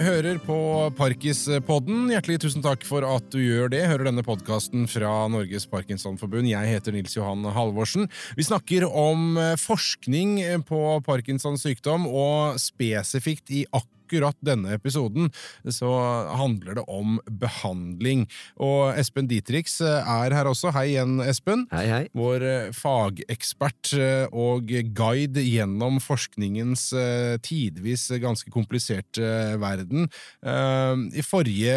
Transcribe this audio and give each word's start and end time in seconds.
hører 0.00 0.38
på 0.40 0.56
Parkispodden. 0.96 2.08
Hjertelig 2.12 2.40
tusen 2.44 2.64
takk 2.64 2.84
for 2.88 3.04
at 3.04 3.26
du 3.32 3.38
gjør 3.42 3.70
det. 3.72 3.82
Hører 3.90 4.08
denne 4.08 4.24
podkasten 4.24 4.86
fra 4.88 5.12
Norges 5.32 5.66
Parkinsonforbund. 5.70 6.48
Jeg 6.48 6.72
heter 6.72 6.96
Nils 6.96 7.16
Johan 7.16 7.44
Halvorsen. 7.52 8.08
Vi 8.38 8.46
snakker 8.46 8.86
om 8.88 9.36
eh, 9.40 9.54
forskning 9.60 10.38
på 10.68 10.82
Parkinsons 11.06 11.66
sykdom, 11.66 12.08
og 12.08 12.60
spesifikt 12.62 13.52
i 13.52 13.64
akkurat 13.68 13.99
akkurat 14.10 14.36
denne 14.42 14.74
episoden 14.74 15.30
så 15.70 15.90
handler 16.34 16.80
det 16.80 16.84
om 16.90 17.18
behandling. 17.40 18.26
Og 18.58 18.98
Espen 18.98 19.28
Dietrich 19.30 19.70
er 19.80 20.34
her 20.34 20.48
også. 20.50 20.72
Hei 20.74 20.90
igjen, 20.94 21.20
Espen. 21.22 21.66
Hei, 21.70 21.86
hei. 21.86 22.02
Vår 22.16 22.42
eh, 22.42 22.72
fagekspert 22.74 23.92
eh, 23.94 24.26
og 24.34 24.70
guide 24.96 25.44
gjennom 25.44 26.00
forskningens 26.02 26.88
eh, 26.96 27.36
tidvis 27.44 28.08
ganske 28.20 28.50
kompliserte 28.50 29.22
verden. 29.60 30.08
I 30.40 31.22
forrige 31.24 31.74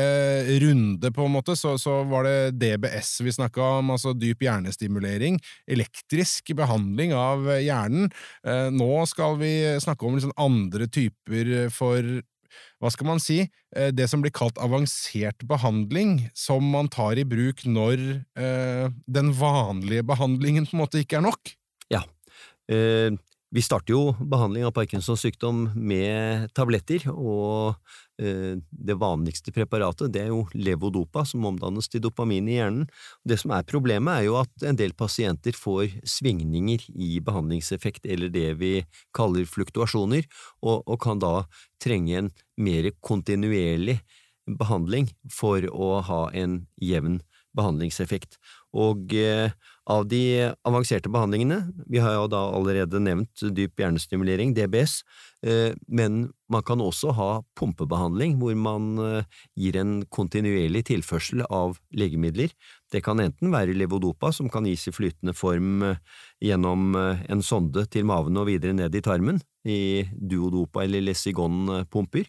runde, 0.63 1.11
på 1.13 1.25
en 1.25 1.34
måte, 1.34 1.55
så, 1.59 1.75
så 1.81 2.00
var 2.09 2.25
det 2.25 2.55
DBS 2.59 3.11
vi 3.25 3.34
snakka 3.36 3.63
om, 3.80 3.91
altså 3.94 4.13
dyp 4.17 4.44
hjernestimulering. 4.45 5.38
Elektrisk 5.70 6.53
behandling 6.58 7.13
av 7.17 7.45
hjernen. 7.61 8.09
Nå 8.73 8.91
skal 9.09 9.38
vi 9.41 9.53
snakke 9.84 10.08
om 10.08 10.17
liksom 10.17 10.34
andre 10.41 10.88
typer 10.91 11.53
for 11.73 12.23
hva 12.81 12.91
skal 12.93 13.07
man 13.07 13.21
si, 13.23 13.43
eh, 13.75 13.91
det 13.95 14.09
som 14.12 14.23
blir 14.23 14.34
kalt 14.35 14.59
avansert 14.61 15.45
behandling, 15.48 16.30
som 16.35 16.66
man 16.73 16.89
tar 16.91 17.20
i 17.20 17.27
bruk 17.27 17.66
når 17.66 18.02
eh, 18.39 18.88
den 19.07 19.34
vanlige 19.38 20.05
behandlingen 20.07 20.67
på 20.67 20.77
en 20.77 20.84
måte 20.85 21.03
ikke 21.03 21.21
er 21.21 21.27
nok? 21.30 21.53
Ja. 21.94 22.03
Eh, 22.72 23.13
vi 23.53 23.61
starter 23.61 23.94
jo 23.94 24.16
behandling 24.17 24.66
av 24.66 24.73
Parkinsons 24.73 25.22
sykdom 25.22 25.67
med 25.78 26.50
tabletter, 26.58 27.05
og 27.13 27.78
det 28.17 28.95
vanligste 29.02 29.52
preparatet 29.52 30.11
det 30.14 30.22
er 30.22 30.30
jo 30.30 30.44
levodopa, 30.53 31.23
som 31.25 31.45
omdannes 31.50 31.89
til 31.89 32.03
dopamin 32.03 32.47
i 32.47 32.59
hjernen. 32.59 32.88
Det 33.25 33.39
som 33.42 33.52
er 33.56 33.66
problemet, 33.66 34.14
er 34.14 34.28
jo 34.28 34.38
at 34.42 34.66
en 34.69 34.78
del 34.78 34.94
pasienter 34.94 35.58
får 35.58 35.95
svingninger 36.06 36.86
i 36.94 37.17
behandlingseffekt, 37.25 38.06
eller 38.06 38.30
det 38.30 38.52
vi 38.61 38.73
kaller 39.17 39.50
fluktuasjoner, 39.50 40.28
og, 40.61 40.84
og 40.86 41.00
kan 41.02 41.22
da 41.23 41.47
trenge 41.81 42.19
en 42.19 42.31
mer 42.61 42.91
kontinuerlig 43.02 44.00
behandling 44.59 45.09
for 45.31 45.66
å 45.72 45.95
ha 46.06 46.23
en 46.38 46.64
jevn 46.81 47.22
behandlingseffekt. 47.58 48.38
Og 48.73 49.13
eh, 49.13 49.53
av 49.85 50.05
de 50.09 50.49
avanserte 50.66 51.11
behandlingene, 51.11 51.59
vi 51.91 51.99
har 52.02 52.16
jo 52.16 52.29
da 52.31 52.41
allerede 52.55 53.02
nevnt 53.03 53.43
dyp 53.53 53.81
hjernestimulering, 53.83 54.53
DBS, 54.57 55.02
eh, 55.45 55.75
men 55.85 56.31
man 56.49 56.63
kan 56.66 56.81
også 56.81 57.13
ha 57.13 57.27
pumpebehandling, 57.59 58.39
hvor 58.41 58.55
man 58.57 58.88
eh, 59.03 59.41
gir 59.59 59.77
en 59.77 59.99
kontinuerlig 60.09 60.85
tilførsel 60.89 61.44
av 61.49 61.77
legemidler. 61.94 62.55
Det 62.94 63.03
kan 63.05 63.21
enten 63.21 63.53
være 63.53 63.75
levodopa, 63.77 64.31
som 64.33 64.49
kan 64.49 64.66
gis 64.69 64.88
i 64.89 64.95
flytende 64.95 65.35
form 65.38 65.83
gjennom 66.41 66.95
en 66.97 67.41
sonde 67.45 67.85
til 67.94 68.05
maven 68.09 68.38
og 68.38 68.49
videre 68.49 68.75
ned 68.77 68.95
i 68.95 69.01
tarmen, 69.05 69.41
i 69.66 70.03
duodopa 70.13 70.83
eller 70.83 71.05
lesigon-pumper, 71.05 72.25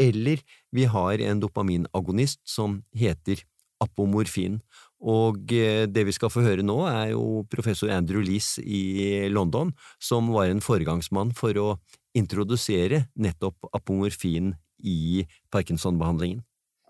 eller 0.00 0.40
vi 0.72 0.84
har 0.88 1.24
en 1.24 1.40
dopaminagonist 1.40 2.40
som 2.48 2.80
heter 2.96 3.40
apomorfin. 3.82 4.60
Og 5.02 5.52
eh, 5.52 5.88
det 5.90 6.04
vi 6.06 6.14
skal 6.14 6.30
få 6.30 6.44
høre 6.46 6.62
nå, 6.62 6.78
er 6.86 7.12
jo 7.12 7.42
professor 7.50 7.90
Andrew 7.90 8.22
Lees 8.22 8.54
i 8.62 9.26
London, 9.30 9.72
som 10.00 10.30
var 10.34 10.50
en 10.50 10.62
foregangsmann 10.62 11.34
for 11.34 11.58
å 11.58 11.68
introdusere 12.14 13.06
nettopp 13.16 13.72
apomorfin 13.74 14.52
i 14.78 15.24
Parkinson-behandlingen. 15.50 16.42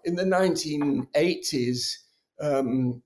In 0.04 0.16
the 0.16 0.24
1980s, 0.24 1.86
um, 2.40 3.02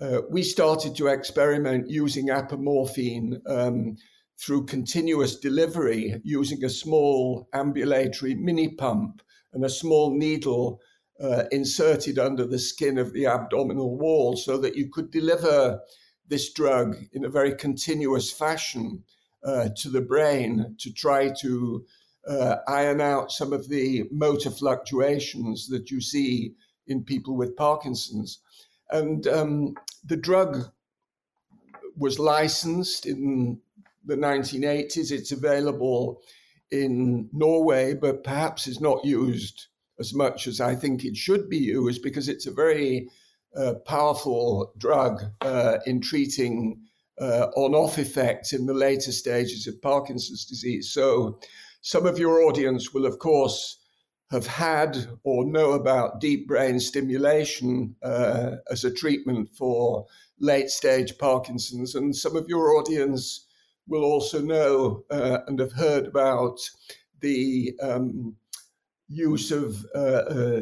uh, 0.00 0.22
we 0.30 0.42
started 0.42 0.96
to 0.96 1.06
experiment 1.06 1.88
using 1.88 2.30
apomorphine 2.30 3.38
um, 3.46 3.96
through 4.40 4.64
continuous 4.66 5.38
delivery 5.38 6.20
using 6.24 6.64
a 6.64 6.70
small 6.70 7.46
ambulatory 7.52 8.34
mini 8.34 8.68
pump 8.68 9.22
and 9.52 9.64
a 9.64 9.68
small 9.68 10.16
needle 10.16 10.80
uh, 11.22 11.44
inserted 11.52 12.18
under 12.18 12.46
the 12.46 12.58
skin 12.58 12.98
of 12.98 13.12
the 13.12 13.26
abdominal 13.26 13.98
wall 13.98 14.36
so 14.36 14.56
that 14.58 14.76
you 14.76 14.88
could 14.88 15.10
deliver 15.10 15.80
this 16.28 16.52
drug 16.52 16.96
in 17.12 17.24
a 17.24 17.28
very 17.28 17.54
continuous 17.54 18.32
fashion 18.32 19.02
uh, 19.44 19.68
to 19.76 19.90
the 19.90 20.00
brain 20.00 20.76
to 20.78 20.92
try 20.92 21.30
to 21.40 21.84
uh, 22.28 22.56
iron 22.68 23.00
out 23.00 23.32
some 23.32 23.52
of 23.52 23.68
the 23.68 24.04
motor 24.10 24.50
fluctuations 24.50 25.68
that 25.68 25.90
you 25.90 26.00
see 26.00 26.54
in 26.86 27.02
people 27.02 27.36
with 27.36 27.56
Parkinson's. 27.56 28.40
And 28.90 29.26
um, 29.26 29.74
the 30.04 30.16
drug 30.16 30.70
was 31.96 32.18
licensed 32.18 33.06
in 33.06 33.60
the 34.04 34.16
1980s. 34.16 35.10
It's 35.10 35.32
available 35.32 36.22
in 36.70 37.28
Norway, 37.32 37.94
but 37.94 38.24
perhaps 38.24 38.66
is 38.66 38.80
not 38.80 39.04
used 39.04 39.66
as 40.00 40.14
much 40.14 40.46
as 40.46 40.60
I 40.60 40.74
think 40.74 41.04
it 41.04 41.16
should 41.16 41.48
be 41.48 41.58
used 41.58 42.02
because 42.02 42.28
it's 42.28 42.46
a 42.46 42.52
very 42.52 43.08
uh, 43.56 43.74
powerful 43.86 44.72
drug 44.78 45.22
uh, 45.42 45.78
in 45.86 46.00
treating 46.00 46.80
uh, 47.20 47.48
on 47.54 47.74
off 47.74 47.98
effects 47.98 48.52
in 48.52 48.66
the 48.66 48.74
later 48.74 49.12
stages 49.12 49.66
of 49.66 49.80
Parkinson's 49.82 50.46
disease. 50.46 50.90
So, 50.90 51.38
some 51.82 52.06
of 52.06 52.18
your 52.18 52.42
audience 52.42 52.92
will, 52.92 53.06
of 53.06 53.18
course, 53.18 53.78
have 54.30 54.46
had 54.46 55.06
or 55.24 55.44
know 55.44 55.72
about 55.72 56.20
deep 56.20 56.46
brain 56.46 56.78
stimulation 56.78 57.96
uh, 58.02 58.56
as 58.70 58.84
a 58.84 58.92
treatment 58.92 59.48
for 59.54 60.06
late 60.38 60.70
stage 60.70 61.18
Parkinson's, 61.18 61.94
and 61.94 62.14
some 62.14 62.36
of 62.36 62.48
your 62.48 62.76
audience 62.76 63.46
will 63.88 64.04
also 64.04 64.40
know 64.40 65.04
uh, 65.10 65.38
and 65.46 65.58
have 65.58 65.72
heard 65.72 66.06
about 66.06 66.58
the 67.20 67.74
um, 67.82 68.36
use 69.10 69.50
of 69.50 69.84
uh, 69.94 69.98
uh, 69.98 70.60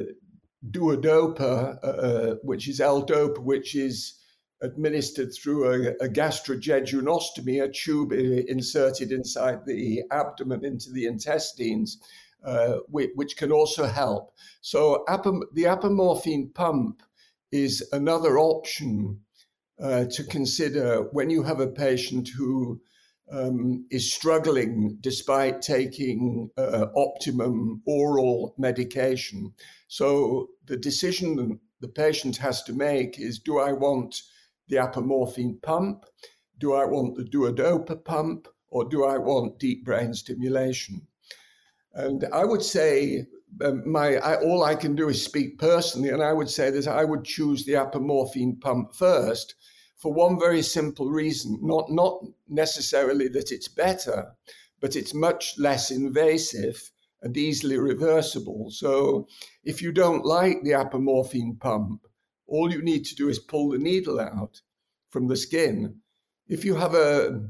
duodopa, 0.71 1.79
uh, 1.83 2.35
which 2.43 2.67
is 2.67 2.81
L-dopa, 2.81 3.39
which 3.39 3.77
is 3.77 4.15
administered 4.63 5.33
through 5.33 5.67
a, 5.71 6.05
a 6.05 6.09
gastrojejunostomy, 6.09 7.63
a 7.63 7.69
tube 7.71 8.13
inserted 8.13 9.13
inside 9.13 9.65
the 9.67 10.03
abdomen 10.11 10.65
into 10.65 10.91
the 10.91 11.07
intestines, 11.07 11.99
uh, 12.45 12.79
which, 12.89 13.11
which, 13.15 13.37
can 13.37 13.53
also 13.53 13.85
help. 13.85 14.33
So 14.61 15.05
apom- 15.09 15.43
the 15.53 15.65
apomorphine 15.65 16.53
pump 16.55 17.03
is 17.53 17.87
another 17.93 18.39
option 18.39 19.21
uh, 19.81 20.07
to 20.07 20.25
consider 20.25 21.03
when 21.13 21.31
you 21.31 21.45
have 21.45 21.61
a 21.61 21.69
patient 21.69 22.29
who 22.37 22.81
um, 23.31 23.87
is 23.91 24.13
struggling 24.13 24.99
despite 25.01 25.63
taking 25.63 26.51
uh, 26.57 26.87
optimum 26.97 27.83
oral 27.87 28.55
medication. 28.59 29.53
So 29.89 30.49
the 30.67 30.77
decision 30.77 31.61
the 31.81 31.89
patient 31.89 32.37
has 32.39 32.63
to 32.65 32.73
make 32.73 33.19
is 33.19 33.39
do 33.39 33.59
I 33.59 33.73
want 33.73 34.23
the 34.69 34.77
apomorphine 34.77 35.63
pump? 35.63 36.05
Do 36.59 36.75
I 36.75 36.85
want 36.85 37.17
the 37.17 37.25
duodopa 37.25 38.05
pump? 38.05 38.49
Or 38.71 38.85
do 38.85 39.05
I 39.05 39.17
want 39.17 39.59
deep 39.59 39.85
brain 39.85 40.13
stimulation? 40.13 41.07
And 41.95 42.27
I 42.35 42.45
would 42.45 42.63
say 42.63 43.27
um, 43.65 43.91
my 43.91 44.17
I, 44.17 44.37
all 44.43 44.63
I 44.63 44.75
can 44.75 44.95
do 44.95 45.09
is 45.09 45.25
speak 45.25 45.59
personally, 45.59 46.11
and 46.11 46.23
I 46.23 46.35
would 46.35 46.51
say 46.51 46.71
that 46.71 46.87
I 46.87 47.05
would 47.05 47.25
choose 47.25 47.65
the 47.65 47.73
apomorphine 47.73 48.61
pump 48.61 48.95
first 48.95 49.55
for 49.99 50.13
one 50.13 50.39
very 50.39 50.63
simple 50.63 51.11
reason 51.11 51.59
not, 51.61 51.91
not 51.91 52.25
necessarily 52.49 53.29
that 53.29 53.53
it's 53.53 53.69
better, 53.69 54.33
but 54.81 54.97
it's 54.97 55.13
much 55.13 55.59
less 55.59 55.91
invasive 55.91 56.91
and 57.23 57.37
easily 57.37 57.79
reversible. 57.79 58.71
So 58.71 59.27
if 59.65 59.83
you 59.83 59.93
don't 59.93 60.25
like 60.25 60.63
the 60.63 60.71
apomorphine 60.71 61.59
pump, 61.59 62.07
all 62.47 62.73
you 62.73 62.81
need 62.81 63.05
to 63.07 63.17
do 63.17 63.29
is 63.29 63.41
pull 63.41 63.71
the 63.71 63.79
needle 63.79 64.21
out 64.21 64.61
from 65.11 65.27
the 65.27 65.37
skin. 65.37 65.97
If 66.47 66.65
you 66.65 66.77
have 66.77 66.95
a 66.95 67.43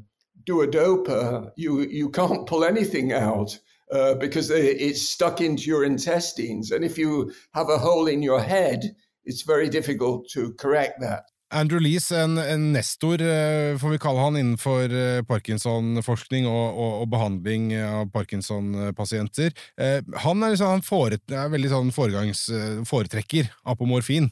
duodopa, 0.44 1.52
you, 1.56 1.82
you 1.82 2.08
can't 2.10 2.46
pull 2.46 2.64
anything 2.64 3.12
out. 3.12 3.58
Uh, 3.90 4.14
because 4.16 4.50
it's 4.50 5.08
stuck 5.08 5.40
into 5.40 5.62
your 5.62 5.82
intestines. 5.82 6.72
And 6.72 6.84
if 6.84 6.98
you 6.98 7.32
have 7.54 7.70
a 7.70 7.78
hole 7.78 8.06
in 8.06 8.20
your 8.20 8.38
head, 8.38 8.94
it's 9.24 9.40
very 9.40 9.70
difficult 9.70 10.28
to 10.32 10.52
correct 10.58 11.00
that. 11.00 11.24
Andrew 11.50 11.80
Lees, 11.80 12.10
en, 12.12 12.36
en, 12.38 12.64
nestor, 12.74 13.22
eh, 13.24 13.74
får 13.80 13.94
vi 13.94 14.00
kalle 14.02 14.20
han, 14.20 14.36
innenfor 14.36 14.92
eh, 14.92 15.20
Parkinson-forskning 15.28 16.48
og, 16.48 16.66
og, 16.68 16.96
og, 17.02 17.06
behandling 17.12 17.70
av 17.80 18.10
Parkinson-pasienter. 18.12 19.54
Eh, 19.80 20.02
han 20.24 20.44
er, 20.44 20.52
liksom, 20.52 20.74
han 20.76 20.84
foret, 20.84 21.24
er 21.32 21.48
veldig 21.52 21.72
sånn 21.72 21.94
foretrekker 21.94 23.48
apomorfin. 23.64 24.28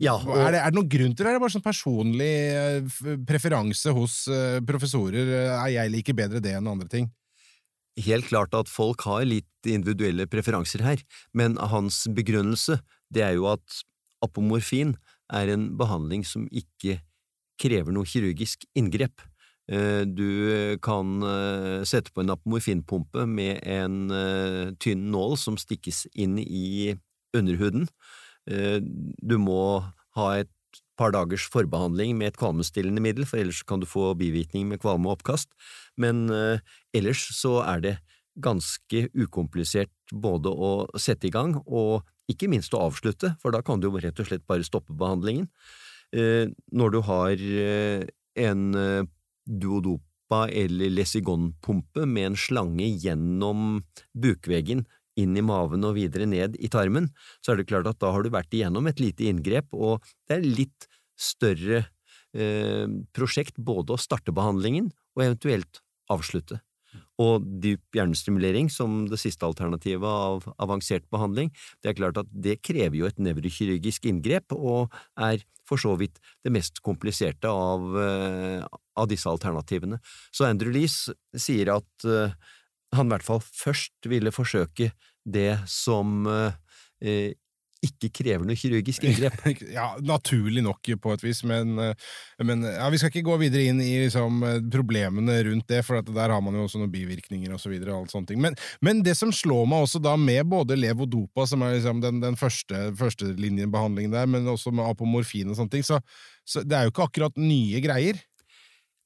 Ja, 0.00 0.16
og... 0.16 0.32
er, 0.38 0.54
det, 0.54 0.62
er, 0.62 0.70
det, 0.72 0.78
noen 0.78 0.92
grunn 0.94 1.12
til 1.12 1.20
det, 1.20 1.28
eller 1.28 1.36
er 1.36 1.40
det 1.40 1.44
bare 1.44 1.56
sånn 1.58 1.66
personlig 1.66 3.24
preferanse 3.28 3.92
hos 3.92 4.22
professorer? 4.64 5.34
Er 5.52 5.74
jeg 5.74 5.92
liker 5.92 6.16
bedre 6.16 6.40
det 6.40 6.56
enn 6.56 6.70
andre 6.72 6.88
ting? 6.88 7.12
helt 8.00 8.24
klart 8.30 8.54
at 8.56 8.70
folk 8.72 9.04
har 9.04 9.26
litt 9.28 9.68
individuelle 9.68 10.24
preferanser 10.30 10.84
her, 10.84 11.02
men 11.36 11.58
hans 11.60 12.06
begrunnelse 12.08 12.78
det 13.12 13.24
er 13.26 13.36
jo 13.36 13.50
at 13.52 13.82
apomorfin 14.24 14.94
er 15.32 15.52
en 15.52 15.70
behandling 15.78 16.24
som 16.28 16.48
ikke 16.52 17.00
krever 17.62 17.94
noe 17.94 18.08
kirurgisk 18.08 18.66
inngrep. 18.78 19.22
Eh, 19.70 20.02
du 20.08 20.76
kan 20.82 21.22
eh, 21.22 21.84
sette 21.86 22.12
på 22.12 22.24
en 22.24 22.32
apomorfinpumpe 22.34 23.26
med 23.30 23.62
en 23.68 24.10
eh, 24.10 24.72
tynn 24.82 25.06
nål 25.14 25.36
som 25.38 25.58
stikkes 25.60 26.06
inn 26.12 26.38
i 26.42 26.96
underhuden. 27.36 27.86
Du 28.42 29.36
må 29.38 29.84
ha 30.18 30.24
et 30.34 30.50
par 30.98 31.12
dagers 31.14 31.44
forbehandling 31.48 32.16
med 32.18 32.32
et 32.32 32.38
kvalmestillende 32.40 33.00
middel, 33.00 33.24
for 33.24 33.38
ellers 33.38 33.62
kan 33.64 33.80
du 33.80 33.86
få 33.86 34.10
bivirkning 34.18 34.66
med 34.68 34.82
kvalme 34.82 35.06
og 35.06 35.20
oppkast, 35.20 35.54
men 35.96 36.26
ellers 36.92 37.22
så 37.38 37.60
er 37.62 37.84
det 37.86 37.94
ganske 38.40 39.08
ukomplisert 39.12 39.92
både 40.12 40.52
å 40.52 40.72
sette 41.00 41.28
i 41.28 41.34
gang 41.34 41.56
og 41.66 42.06
ikke 42.30 42.48
minst 42.48 42.72
å 42.74 42.84
avslutte, 42.86 43.34
for 43.42 43.52
da 43.52 43.60
kan 43.64 43.80
du 43.80 43.88
jo 43.90 44.00
rett 44.00 44.20
og 44.22 44.28
slett 44.28 44.46
bare 44.48 44.64
stoppe 44.64 44.94
behandlingen. 44.96 45.48
Når 46.12 46.92
du 46.94 46.98
har 47.04 47.42
en 48.46 48.62
duodopa 49.44 50.46
eller 50.48 50.92
lesigonpumpe 50.92 52.06
med 52.08 52.30
en 52.30 52.38
slange 52.38 52.88
gjennom 53.02 53.82
bukveggen 54.14 54.86
inn 55.20 55.36
i 55.36 55.44
maven 55.44 55.84
og 55.84 55.96
videre 55.98 56.26
ned 56.28 56.56
i 56.56 56.70
tarmen, 56.72 57.10
så 57.44 57.52
er 57.52 57.60
det 57.60 57.68
klart 57.68 57.90
at 57.90 58.00
da 58.00 58.12
har 58.14 58.24
du 58.24 58.32
vært 58.32 58.54
igjennom 58.54 58.88
et 58.88 59.00
lite 59.02 59.28
inngrep, 59.28 59.72
og 59.76 60.04
det 60.28 60.38
er 60.38 60.46
litt 60.46 60.88
større 61.20 61.84
eh, 62.32 62.86
prosjekt 63.12 63.60
både 63.60 63.96
å 63.96 64.00
starte 64.00 64.34
behandlingen 64.34 64.90
og 65.16 65.26
eventuelt 65.26 65.82
avslutte. 66.12 66.62
Og 67.22 67.46
dyp 67.62 67.96
hjernestimulering 67.96 68.70
som 68.72 69.02
det 69.10 69.20
siste 69.20 69.46
alternativet 69.46 70.08
av 70.08 70.46
avansert 70.62 71.04
behandling, 71.12 71.52
det 71.82 71.92
er 71.92 71.98
klart 72.00 72.20
at 72.22 72.30
det 72.32 72.60
krever 72.64 72.98
jo 72.98 73.08
et 73.08 73.20
nevrokirurgisk 73.22 74.08
inngrep, 74.10 74.54
og 74.56 74.92
er 75.20 75.44
for 75.68 75.80
så 75.80 75.94
vidt 75.98 76.18
det 76.44 76.52
mest 76.54 76.82
kompliserte 76.84 77.50
av, 77.50 77.84
eh, 78.00 78.64
av 78.98 79.08
disse 79.10 79.30
alternativene. 79.30 80.00
Så 80.34 80.48
Andrew 80.48 80.74
Lees 80.74 81.06
sier 81.38 81.72
at 81.76 82.08
uh, 82.08 82.34
han 82.92 83.08
i 83.08 83.14
hvert 83.14 83.26
fall 83.26 83.40
først 83.40 84.10
ville 84.10 84.34
forsøke 84.34 84.90
det 85.24 85.62
som 85.70 86.26
uh, 86.26 86.52
ikke 87.82 88.10
krever 88.14 88.46
noe 88.46 88.58
kirurgisk 88.58 89.04
inngrep. 89.08 89.62
ja, 89.72 89.88
Naturlig 90.06 90.62
nok, 90.64 90.92
på 91.02 91.14
et 91.14 91.24
vis, 91.24 91.42
men, 91.48 91.74
eh, 91.82 92.10
men 92.46 92.66
ja, 92.68 92.88
vi 92.92 93.00
skal 93.00 93.12
ikke 93.12 93.26
gå 93.26 93.38
videre 93.42 93.66
inn 93.70 93.82
i 93.82 93.92
liksom, 94.04 94.42
problemene 94.72 95.38
rundt 95.48 95.68
det, 95.72 95.82
for 95.86 96.02
der 96.06 96.34
har 96.34 96.42
man 96.44 96.58
jo 96.58 96.66
også 96.66 96.82
noen 96.82 96.92
bivirkninger 96.94 97.54
osv. 97.56 97.74
Men, 98.36 98.58
men 98.84 99.04
det 99.06 99.16
som 99.18 99.32
slår 99.34 99.66
meg 99.70 99.86
også 99.86 100.02
da 100.02 100.16
med 100.20 100.46
både 100.50 100.78
levodopa, 100.78 101.46
som 101.48 101.64
er 101.66 101.76
liksom 101.76 102.02
den, 102.04 102.20
den 102.22 102.38
første 102.38 102.92
førstelinjebehandlingen 102.98 104.14
der, 104.14 104.28
men 104.30 104.48
også 104.50 104.72
med 104.74 104.86
apomorfin 104.88 105.50
og 105.50 105.58
sånne 105.58 105.76
ting, 105.76 105.86
så, 105.86 106.00
så 106.46 106.62
det 106.66 106.78
er 106.78 106.86
jo 106.86 106.94
ikke 106.94 107.08
akkurat 107.08 107.40
nye 107.40 107.82
greier. 107.84 108.20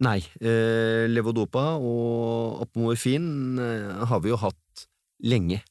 Nei, 0.04 0.18
eh, 0.44 1.06
levodopa 1.08 1.78
og 1.80 2.60
apomorfin 2.66 3.28
eh, 3.62 4.02
har 4.10 4.20
vi 4.20 4.32
jo 4.32 4.40
hatt 4.42 4.88
lenge. 5.24 5.62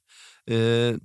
Eh, 0.49 0.97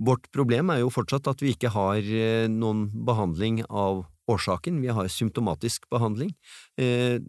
Vårt 0.00 0.30
problem 0.32 0.72
er 0.72 0.80
jo 0.80 0.92
fortsatt 0.92 1.28
at 1.28 1.42
vi 1.44 1.52
ikke 1.54 1.72
har 1.74 2.00
eh, 2.00 2.48
noen 2.48 2.86
behandling 3.06 3.60
av 3.68 4.06
årsaken, 4.30 4.80
vi 4.80 4.92
har 4.94 5.10
symptomatisk 5.12 5.84
behandling. 5.92 6.32
Eh, 6.80 7.20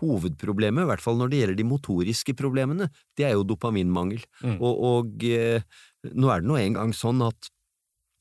hovedproblemet, 0.00 0.84
i 0.84 0.90
hvert 0.90 1.04
fall 1.04 1.16
når 1.20 1.30
det 1.30 1.40
gjelder 1.40 1.58
de 1.60 1.68
motoriske 1.70 2.34
problemene, 2.36 2.90
det 3.16 3.28
er 3.28 3.36
jo 3.36 3.46
dopaminmangel. 3.48 4.24
Mm. 4.42 4.58
Og, 4.58 4.84
og 4.90 5.26
eh, 5.28 5.62
nå 6.10 6.32
er 6.32 6.42
det 6.42 6.50
nå 6.50 6.58
engang 6.60 6.94
sånn 6.96 7.22
at 7.24 7.52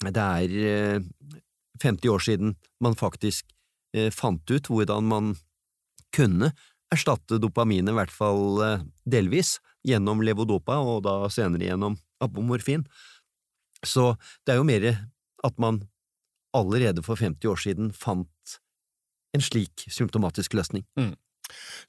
det 0.06 0.24
er 0.24 1.02
50 1.84 2.12
år 2.14 2.22
siden 2.24 2.54
man 2.80 2.94
faktisk 2.96 3.50
fant 4.16 4.48
ut 4.48 4.70
hvordan 4.72 5.10
man 5.10 5.34
kunne 6.16 6.54
erstatte 6.94 7.36
dopaminet, 7.42 7.92
i 7.92 7.98
hvert 7.98 8.14
fall 8.14 8.62
delvis, 9.04 9.58
gjennom 9.84 10.24
levodopa, 10.24 10.78
og 10.80 11.04
da 11.04 11.18
senere 11.34 11.68
gjennom 11.68 11.98
apomorfin. 12.24 12.86
Så 13.86 14.14
det 14.46 14.54
er 14.54 14.60
jo 14.60 14.68
mer 14.68 14.90
at 15.46 15.60
man 15.62 15.84
allerede 16.56 17.04
for 17.06 17.20
50 17.20 17.48
år 17.48 17.60
siden 17.62 17.92
fant 17.96 18.60
en 19.36 19.44
slik 19.44 19.86
symptomatisk 19.92 20.56
løsning. 20.58 20.86
Mm. 20.98 21.14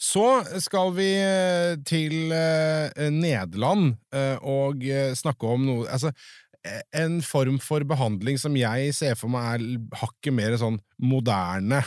Så 0.01 0.27
skal 0.65 0.93
vi 0.97 1.09
eh, 1.21 1.77
til 1.87 2.33
eh, 2.33 3.09
Nederland 3.13 3.95
eh, 4.15 4.37
og 4.41 4.85
snakke 5.17 5.49
om 5.49 5.67
noe 5.69 5.89
Altså, 5.91 6.13
en 6.97 7.21
form 7.25 7.57
for 7.65 7.85
behandling 7.89 8.37
som 8.41 8.57
jeg 8.57 8.93
ser 8.97 9.17
for 9.17 9.33
meg 9.33 9.63
er 9.63 9.97
hakket 9.97 10.35
mer 10.37 10.57
sånn 10.61 10.77
moderne, 11.01 11.79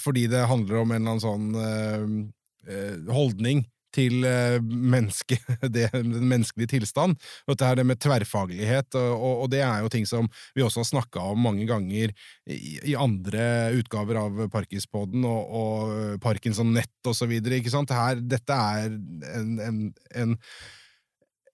fordi 0.00 0.22
det 0.32 0.46
handler 0.48 0.78
om 0.80 0.94
en 0.94 1.02
eller 1.02 1.12
annen 1.12 1.52
sånn 1.52 3.12
holdning 3.12 3.60
til 3.94 4.26
eh, 4.28 4.58
menneske, 4.62 5.38
det, 5.74 5.88
den 5.94 6.28
menneskelige 6.30 6.74
tilstand. 6.76 7.18
Dette 7.48 7.68
her 7.68 7.78
det 7.78 7.86
med 7.88 8.00
tverrfaglighet, 8.02 8.98
og, 8.98 9.44
og, 9.44 9.46
det 9.52 9.62
er 9.66 9.84
jo 9.84 9.92
ting 9.92 10.06
som 10.08 10.28
vi 10.56 10.64
også 10.64 10.82
har 10.82 10.90
snakka 10.90 11.24
om 11.32 11.42
mange 11.46 11.66
ganger 11.68 12.12
i, 12.46 12.60
i 12.92 12.96
andre 12.98 13.72
utgaver 13.78 14.20
av 14.22 14.44
Parkispodden 14.52 15.26
og, 15.28 15.56
og 15.62 16.20
Parkinson 16.24 16.72
Nett 16.74 17.10
og 17.10 17.16
så 17.18 17.28
videre. 17.30 17.60
ikke 17.60 17.72
sant? 17.74 17.92
Her, 17.92 18.20
dette 18.20 18.56
er 18.56 18.88
en, 18.92 19.58
en, 19.60 19.82
en 20.24 20.38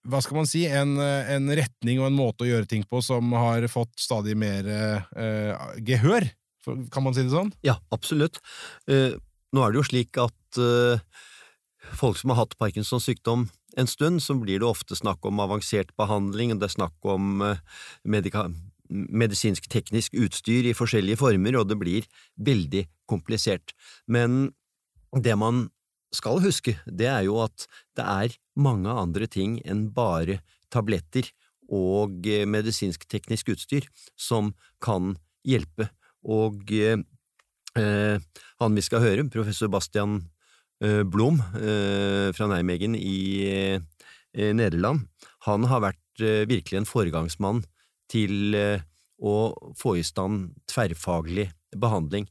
hva 0.09 0.21
skal 0.23 0.39
man 0.39 0.47
si, 0.47 0.63
en, 0.65 0.95
en, 0.97 1.49
retning 1.59 1.99
og 1.99 2.07
en 2.07 2.17
måte 2.17 2.45
å 2.45 2.49
gjøre 2.49 2.69
ting 2.71 2.85
på 2.87 3.01
som 3.03 3.33
har 3.35 3.67
fått 3.69 3.91
stadig 3.99 4.35
mer 4.39 4.67
eh, 4.71 5.65
gehør, 5.85 6.25
kan 6.93 7.03
man 7.05 7.15
si 7.15 7.25
det 7.25 7.33
sånn? 7.33 7.51
Ja, 7.65 7.77
absolutt. 7.93 8.39
Eh, 8.89 9.17
nå 9.55 9.63
er 9.63 9.73
det 9.73 9.79
jo 9.79 9.87
slik 9.87 10.19
at 10.21 10.59
uh, 10.61 11.01
folk 11.97 12.17
som 12.19 12.33
har 12.33 12.41
hatt 12.43 12.57
Parkinsons 12.59 13.07
sykdom 13.07 13.47
en 13.77 13.87
stund, 13.87 14.23
så 14.23 14.35
blir 14.35 14.59
det 14.59 14.67
ofte 14.67 14.97
snakk 14.97 15.25
om 15.27 15.41
avansert 15.43 15.91
behandling, 15.99 16.53
og 16.53 16.61
det 16.61 16.69
er 16.69 16.75
snakk 16.75 17.09
om 17.09 17.41
eh, 17.45 17.59
medisinsk-teknisk 18.89 20.15
utstyr 20.17 20.69
i 20.69 20.77
forskjellige 20.77 21.21
former, 21.21 21.59
og 21.59 21.69
det 21.69 21.77
blir 21.81 22.07
veldig 22.35 22.87
komplisert. 23.09 23.75
Men 24.07 24.51
det 25.13 25.35
man 25.37 25.67
skal 26.15 26.41
huske, 26.41 26.75
det 26.85 27.09
er 27.09 27.27
jo 27.27 27.37
at 27.43 27.67
det 27.97 28.05
er 28.05 28.37
mange 28.57 28.89
andre 28.89 29.29
ting 29.29 29.59
enn 29.61 29.87
bare 29.93 30.39
tabletter 30.73 31.29
og 31.69 32.25
eh, 32.25 32.47
medisinsk-teknisk 32.49 33.53
utstyr 33.53 33.85
som 34.17 34.53
kan 34.81 35.15
hjelpe, 35.45 35.91
og 36.25 36.73
eh, 36.73 36.97
han 38.59 38.75
vi 38.75 38.83
skal 38.83 39.03
høre, 39.05 39.29
professor 39.31 39.69
Bastian 39.71 40.23
Blom 40.79 41.41
eh, 41.59 42.29
fra 42.31 42.47
Nijmegen 42.47 42.95
i 42.95 43.19
eh, 43.51 44.53
Nederland, 44.55 45.07
han 45.47 45.65
har 45.67 45.83
vært 45.83 45.97
virkelig 46.19 46.81
en 46.81 46.87
foregangsmann 46.87 47.61
til 48.11 48.55
å 49.19 49.35
få 49.79 49.93
i 49.95 50.03
stand 50.03 50.49
tverrfaglig 50.67 51.45
behandling, 51.79 52.25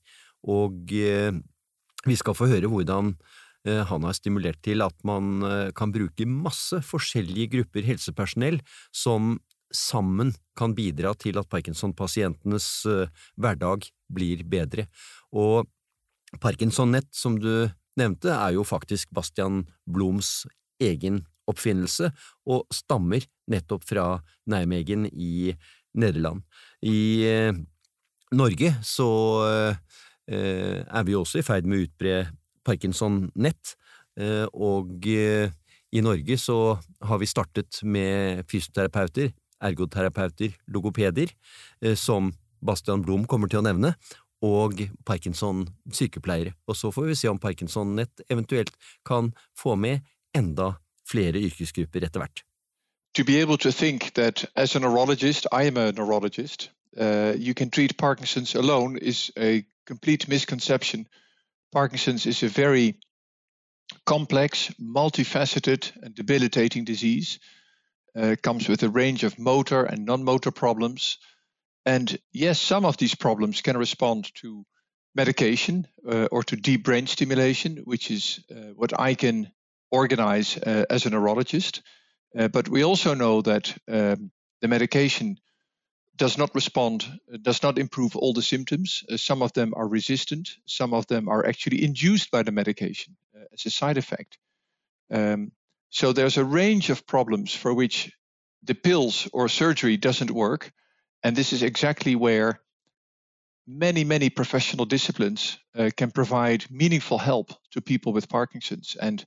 og 0.45 0.93
vi 0.93 2.17
skal 2.21 2.37
få 2.37 2.51
høre 2.51 2.69
hvordan 2.69 3.15
han 3.65 4.05
har 4.05 4.17
stimulert 4.17 4.61
til 4.65 4.85
at 4.85 4.93
man 5.09 5.41
kan 5.73 5.95
bruke 5.95 6.29
masse 6.29 6.83
forskjellige 6.85 7.49
grupper 7.57 7.89
helsepersonell 7.89 8.61
som 8.93 9.39
sammen 9.73 10.35
kan 10.59 10.77
bidra 10.77 11.15
til 11.17 11.41
at 11.41 11.49
Parkinson-pasientenes 11.49 12.69
hverdag 13.41 13.89
blir 14.13 14.45
bedre. 14.45 14.85
Og 15.33 15.65
Parkinson-nett, 16.45 17.09
som 17.17 17.41
du 17.41 17.71
nevnte, 17.99 18.31
er 18.33 18.55
jo 18.57 18.65
faktisk 18.67 19.11
Bastian 19.15 19.65
Bloms 19.87 20.47
egen 20.83 21.25
oppfinnelse, 21.49 22.11
og 22.49 22.67
stammer 22.75 23.25
nettopp 23.51 23.87
fra 23.89 24.07
Nijmegen 24.51 25.07
i 25.09 25.55
Nederland. 25.99 26.45
I 26.85 26.99
eh, 27.27 27.57
Norge 28.37 28.75
så 28.85 29.09
eh, 29.49 30.83
er 30.85 31.07
vi 31.09 31.17
også 31.17 31.41
i 31.41 31.47
ferd 31.47 31.69
med 31.69 31.81
å 31.81 31.87
utbre 31.89 32.19
Parkinson-nett, 32.69 33.75
eh, 34.21 34.45
og 34.53 35.09
eh, 35.09 35.49
i 35.89 36.05
Norge 36.05 36.37
så 36.41 36.77
har 37.09 37.21
vi 37.23 37.31
startet 37.31 37.81
med 37.83 38.45
fysioterapeuter, 38.51 39.33
ergoterapeuter, 39.65 40.53
logopeder, 40.69 41.33
eh, 41.81 41.97
som 41.97 42.33
Bastian 42.61 43.03
Blom 43.07 43.25
kommer 43.31 43.49
til 43.51 43.63
å 43.63 43.67
nevne, 43.67 43.95
og 44.43 44.81
Parkinson-sykepleiere. 45.07 46.53
Og 46.67 46.77
så 46.77 46.91
får 46.91 47.07
vi 47.07 47.15
se 47.15 47.29
om 47.29 47.39
Parkinson-nett 47.39 48.23
eventuelt 48.31 48.71
kan 49.07 49.33
få 49.59 49.75
med 49.75 50.01
enda 50.35 50.73
flere 51.11 51.41
yrkesgrupper 51.41 52.05
etter 52.05 52.21
hvert. 52.21 52.45
To 53.15 53.25
be 53.25 53.41
able 53.41 53.59
to 53.59 53.71
think 53.71 54.15
that 54.15 54.47
as 54.55 54.77
a 54.77 54.79
neurologist, 54.79 55.47
I 55.53 55.67
am 55.67 55.77
a 55.77 55.91
neurologist, 55.91 56.71
uh, 57.01 57.35
you 57.37 57.55
can 57.55 57.71
treat 57.71 57.97
Parkinson's 57.97 58.55
alone 58.55 58.99
is 58.99 59.31
a 59.37 59.65
complete 59.87 60.29
misconception. 60.29 61.07
Parkinson's 61.73 62.27
is 62.27 62.43
a 62.43 62.49
very 62.49 62.95
complex, 64.05 64.71
multifaceted, 64.81 65.93
and 66.03 66.15
debilitating 66.15 66.85
disease. 66.85 67.39
Uh, 68.17 68.37
comes 68.43 68.69
with 68.69 68.83
a 68.83 68.89
range 68.89 69.25
of 69.25 69.39
motor 69.39 69.85
and 69.85 70.05
non 70.05 70.25
motor 70.25 70.51
problems. 70.51 71.19
And 71.89 72.19
yes, 72.33 72.61
some 72.61 72.85
of 72.85 72.99
these 72.99 73.15
problems 73.15 73.63
can 73.63 73.79
respond 73.79 74.35
to 74.43 74.67
medication 75.15 75.87
uh, 76.07 76.29
or 76.31 76.43
to 76.43 76.57
deep 76.57 76.85
brain 76.85 77.07
stimulation, 77.07 77.79
which 77.85 78.11
is 78.11 78.45
uh, 78.51 78.75
what 78.77 78.93
I 79.01 79.15
can 79.15 79.51
organize 79.91 80.59
uh, 80.59 80.85
as 80.91 81.07
a 81.07 81.11
neurologist. 81.11 81.81
Uh, 82.39 82.49
but 82.49 82.69
we 82.69 82.85
also 82.85 83.15
know 83.15 83.41
that 83.41 83.75
um, 83.89 84.31
the 84.61 84.69
medication 84.69 85.39
does 86.15 86.37
not 86.37 86.55
respond, 86.55 87.07
does 87.41 87.63
not 87.63 87.79
improve 87.79 88.17
all 88.17 88.35
the 88.35 88.43
symptoms. 88.43 89.03
Uh, 89.11 89.17
some 89.17 89.41
of 89.41 89.55
them 89.55 89.73
are 89.75 89.89
resistant, 89.89 90.51
some 90.67 90.93
of 90.93 91.07
them 91.07 91.27
are 91.27 91.47
actually 91.47 91.83
induced 91.83 92.31
by 92.31 92.43
the 92.43 92.53
medication 92.53 93.17
uh, 93.35 93.45
as 93.55 93.65
a 93.65 93.71
side 93.71 93.97
effect. 93.97 94.37
Um, 95.11 95.53
so 95.89 96.13
there's 96.13 96.37
a 96.37 96.45
range 96.45 96.91
of 96.91 97.07
problems 97.07 97.55
for 97.55 97.73
which 97.73 98.13
the 98.63 98.75
pills 98.75 99.27
or 99.33 99.49
surgery 99.49 99.97
doesn't 99.97 100.31
work. 100.31 100.71
And 101.23 101.37
this 101.37 101.53
is 101.53 101.63
exactly 101.63 102.15
where 102.15 102.61
many, 103.67 104.05
many 104.05 104.31
professional 104.31 104.87
disciplines 104.87 105.59
uh, 105.77 105.91
can 105.97 106.11
provide 106.11 106.71
meaningful 106.71 107.19
help 107.19 107.53
to 107.73 107.83
people 107.83 108.13
with 108.13 108.29
Parkinson's. 108.29 108.97
And 109.01 109.25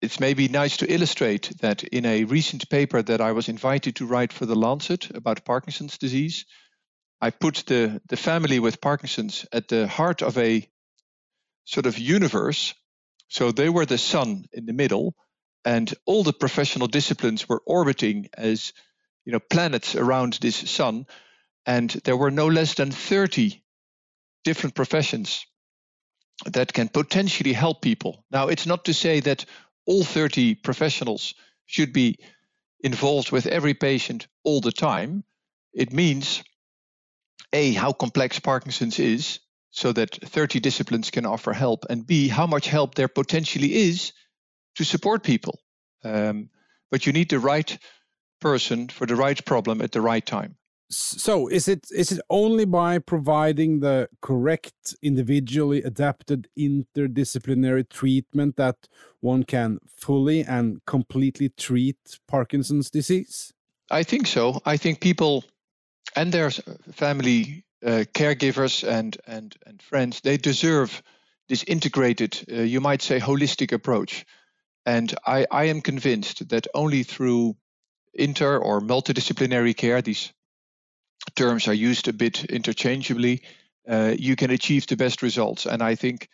it's 0.00 0.20
maybe 0.20 0.48
nice 0.48 0.76
to 0.78 0.92
illustrate 0.92 1.50
that 1.60 1.82
in 1.82 2.04
a 2.04 2.24
recent 2.24 2.68
paper 2.68 3.02
that 3.02 3.20
I 3.20 3.32
was 3.32 3.48
invited 3.48 3.96
to 3.96 4.06
write 4.06 4.32
for 4.32 4.46
The 4.46 4.54
Lancet 4.54 5.10
about 5.16 5.44
Parkinson's 5.44 5.98
disease, 5.98 6.44
I 7.20 7.30
put 7.30 7.64
the, 7.66 8.02
the 8.08 8.16
family 8.16 8.60
with 8.60 8.82
Parkinson's 8.82 9.46
at 9.50 9.68
the 9.68 9.88
heart 9.88 10.22
of 10.22 10.36
a 10.36 10.68
sort 11.64 11.86
of 11.86 11.98
universe. 11.98 12.74
So 13.28 13.50
they 13.50 13.70
were 13.70 13.86
the 13.86 13.98
sun 13.98 14.44
in 14.52 14.66
the 14.66 14.74
middle, 14.74 15.14
and 15.64 15.92
all 16.04 16.22
the 16.22 16.34
professional 16.34 16.86
disciplines 16.86 17.48
were 17.48 17.62
orbiting 17.64 18.28
as 18.36 18.74
you 19.24 19.32
know 19.32 19.40
planets 19.40 19.94
around 19.94 20.34
this 20.34 20.56
sun, 20.56 21.06
and 21.66 21.90
there 22.04 22.16
were 22.16 22.30
no 22.30 22.46
less 22.46 22.74
than 22.74 22.90
30 22.90 23.62
different 24.44 24.74
professions 24.74 25.46
that 26.46 26.72
can 26.72 26.88
potentially 26.88 27.52
help 27.52 27.80
people. 27.80 28.24
Now, 28.30 28.48
it's 28.48 28.66
not 28.66 28.84
to 28.86 28.94
say 28.94 29.20
that 29.20 29.44
all 29.86 30.04
30 30.04 30.56
professionals 30.56 31.34
should 31.66 31.92
be 31.92 32.18
involved 32.80 33.32
with 33.32 33.46
every 33.46 33.74
patient 33.74 34.26
all 34.44 34.60
the 34.60 34.72
time, 34.72 35.24
it 35.72 35.92
means 35.92 36.42
A, 37.52 37.72
how 37.72 37.92
complex 37.92 38.38
Parkinson's 38.38 38.98
is, 38.98 39.40
so 39.70 39.92
that 39.92 40.14
30 40.14 40.60
disciplines 40.60 41.10
can 41.10 41.26
offer 41.26 41.52
help, 41.52 41.86
and 41.88 42.06
B, 42.06 42.28
how 42.28 42.46
much 42.46 42.68
help 42.68 42.94
there 42.94 43.08
potentially 43.08 43.74
is 43.74 44.12
to 44.76 44.84
support 44.84 45.22
people. 45.24 45.58
Um, 46.04 46.50
but 46.90 47.06
you 47.06 47.12
need 47.12 47.30
the 47.30 47.38
right 47.38 47.76
person 48.44 48.88
for 48.88 49.06
the 49.06 49.16
right 49.16 49.42
problem 49.46 49.80
at 49.80 49.92
the 49.92 50.02
right 50.02 50.26
time. 50.26 50.56
So 50.90 51.48
is 51.48 51.66
it 51.66 51.86
is 51.90 52.12
it 52.12 52.20
only 52.28 52.66
by 52.66 52.98
providing 52.98 53.80
the 53.80 54.08
correct 54.20 54.94
individually 55.02 55.82
adapted 55.82 56.46
interdisciplinary 56.56 57.88
treatment 57.88 58.56
that 58.56 58.76
one 59.20 59.44
can 59.44 59.78
fully 59.96 60.44
and 60.44 60.84
completely 60.84 61.48
treat 61.48 62.20
parkinson's 62.28 62.90
disease? 62.90 63.52
I 63.90 64.02
think 64.02 64.26
so. 64.26 64.60
I 64.66 64.76
think 64.76 65.00
people 65.00 65.44
and 66.14 66.30
their 66.32 66.50
family 66.92 67.64
uh, 67.82 68.04
caregivers 68.12 68.84
and 68.86 69.16
and 69.26 69.56
and 69.66 69.82
friends 69.82 70.20
they 70.20 70.36
deserve 70.36 71.02
this 71.48 71.64
integrated 71.64 72.44
uh, 72.52 72.62
you 72.62 72.80
might 72.80 73.02
say 73.02 73.18
holistic 73.18 73.72
approach. 73.72 74.26
And 74.86 75.14
i 75.26 75.46
i 75.50 75.64
am 75.64 75.80
convinced 75.80 76.48
that 76.48 76.66
only 76.74 77.04
through 77.04 77.56
inter 78.14 78.58
or 78.58 78.80
multidisciplinary 78.80 79.76
care 79.76 80.02
these 80.02 80.32
terms 81.36 81.68
are 81.68 81.74
used 81.74 82.08
a 82.08 82.12
bit 82.12 82.44
interchangeably, 82.44 83.42
uh, 83.88 84.14
you 84.18 84.36
can 84.36 84.50
achieve 84.50 84.86
the 84.86 84.96
best 84.96 85.22
results. 85.22 85.66
And 85.66 85.82
I 85.82 85.94
think, 85.94 86.28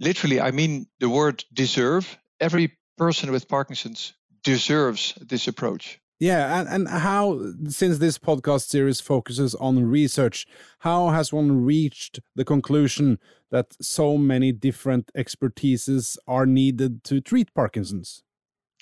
literally, 0.00 0.40
I 0.40 0.50
mean 0.50 0.86
the 1.00 1.08
word 1.08 1.44
deserve. 1.52 2.18
Every 2.40 2.76
person 2.96 3.30
with 3.30 3.48
Parkinson's 3.48 4.14
deserves 4.44 5.14
this 5.20 5.48
approach. 5.48 6.00
Yeah, 6.20 6.58
and, 6.58 6.68
and 6.68 6.88
how, 6.88 7.52
since 7.68 7.98
this 7.98 8.18
podcast 8.18 8.62
series 8.62 9.00
focuses 9.00 9.54
on 9.54 9.84
research, 9.84 10.46
how 10.80 11.10
has 11.10 11.32
one 11.32 11.64
reached 11.64 12.18
the 12.34 12.44
conclusion 12.44 13.18
that 13.52 13.76
so 13.80 14.18
many 14.18 14.50
different 14.50 15.12
expertises 15.16 16.18
are 16.26 16.44
needed 16.44 17.04
to 17.04 17.20
treat 17.20 17.54
Parkinson's? 17.54 18.24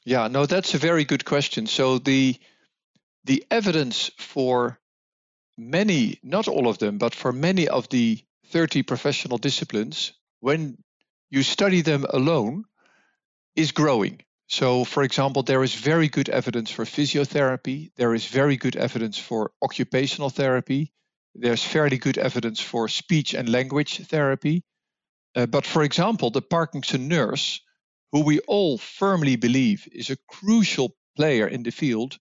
Yeah, 0.07 0.29
no, 0.29 0.47
that's 0.47 0.73
a 0.75 0.79
very 0.79 1.05
good 1.05 1.25
question. 1.25 1.67
So 1.67 1.99
the 1.99 2.37
the 3.25 3.45
evidence 3.51 4.09
for 4.19 4.79
many, 5.59 6.21
not 6.23 6.47
all 6.47 6.69
of 6.69 6.79
them, 6.79 6.99
but 6.99 7.13
for 7.13 7.33
many 7.33 7.67
of 7.67 7.89
the 7.89 8.21
30 8.53 8.85
professional 8.85 9.37
disciplines, 9.37 10.13
when 10.39 10.79
you 11.29 11.43
study 11.43 11.81
them 11.81 12.07
alone, 12.09 12.67
is 13.57 13.73
growing. 13.73 14.21
So, 14.47 14.85
for 14.85 15.03
example, 15.03 15.43
there 15.43 15.65
is 15.65 15.75
very 15.75 16.09
good 16.09 16.29
evidence 16.29 16.71
for 16.71 16.85
physiotherapy, 16.85 17.91
there 17.97 18.15
is 18.15 18.27
very 18.27 18.57
good 18.57 18.77
evidence 18.77 19.19
for 19.19 19.51
occupational 19.61 20.31
therapy, 20.31 20.93
there's 21.35 21.65
fairly 21.65 21.99
good 21.99 22.17
evidence 22.17 22.61
for 22.61 22.87
speech 22.87 23.35
and 23.35 23.49
language 23.49 24.07
therapy. 24.07 24.63
Uh, 25.35 25.47
but, 25.47 25.67
for 25.67 25.83
example, 25.83 26.31
the 26.31 26.43
Parkinson 26.43 27.09
nurse, 27.09 27.61
who 28.13 28.25
we 28.25 28.41
all 28.41 28.79
firmly 28.79 29.37
believe 29.37 29.89
is 29.93 30.11
a 30.11 30.19
crucial 30.29 30.95
player 31.17 31.47
in 31.47 31.63
the 31.63 31.71
field, 31.71 32.19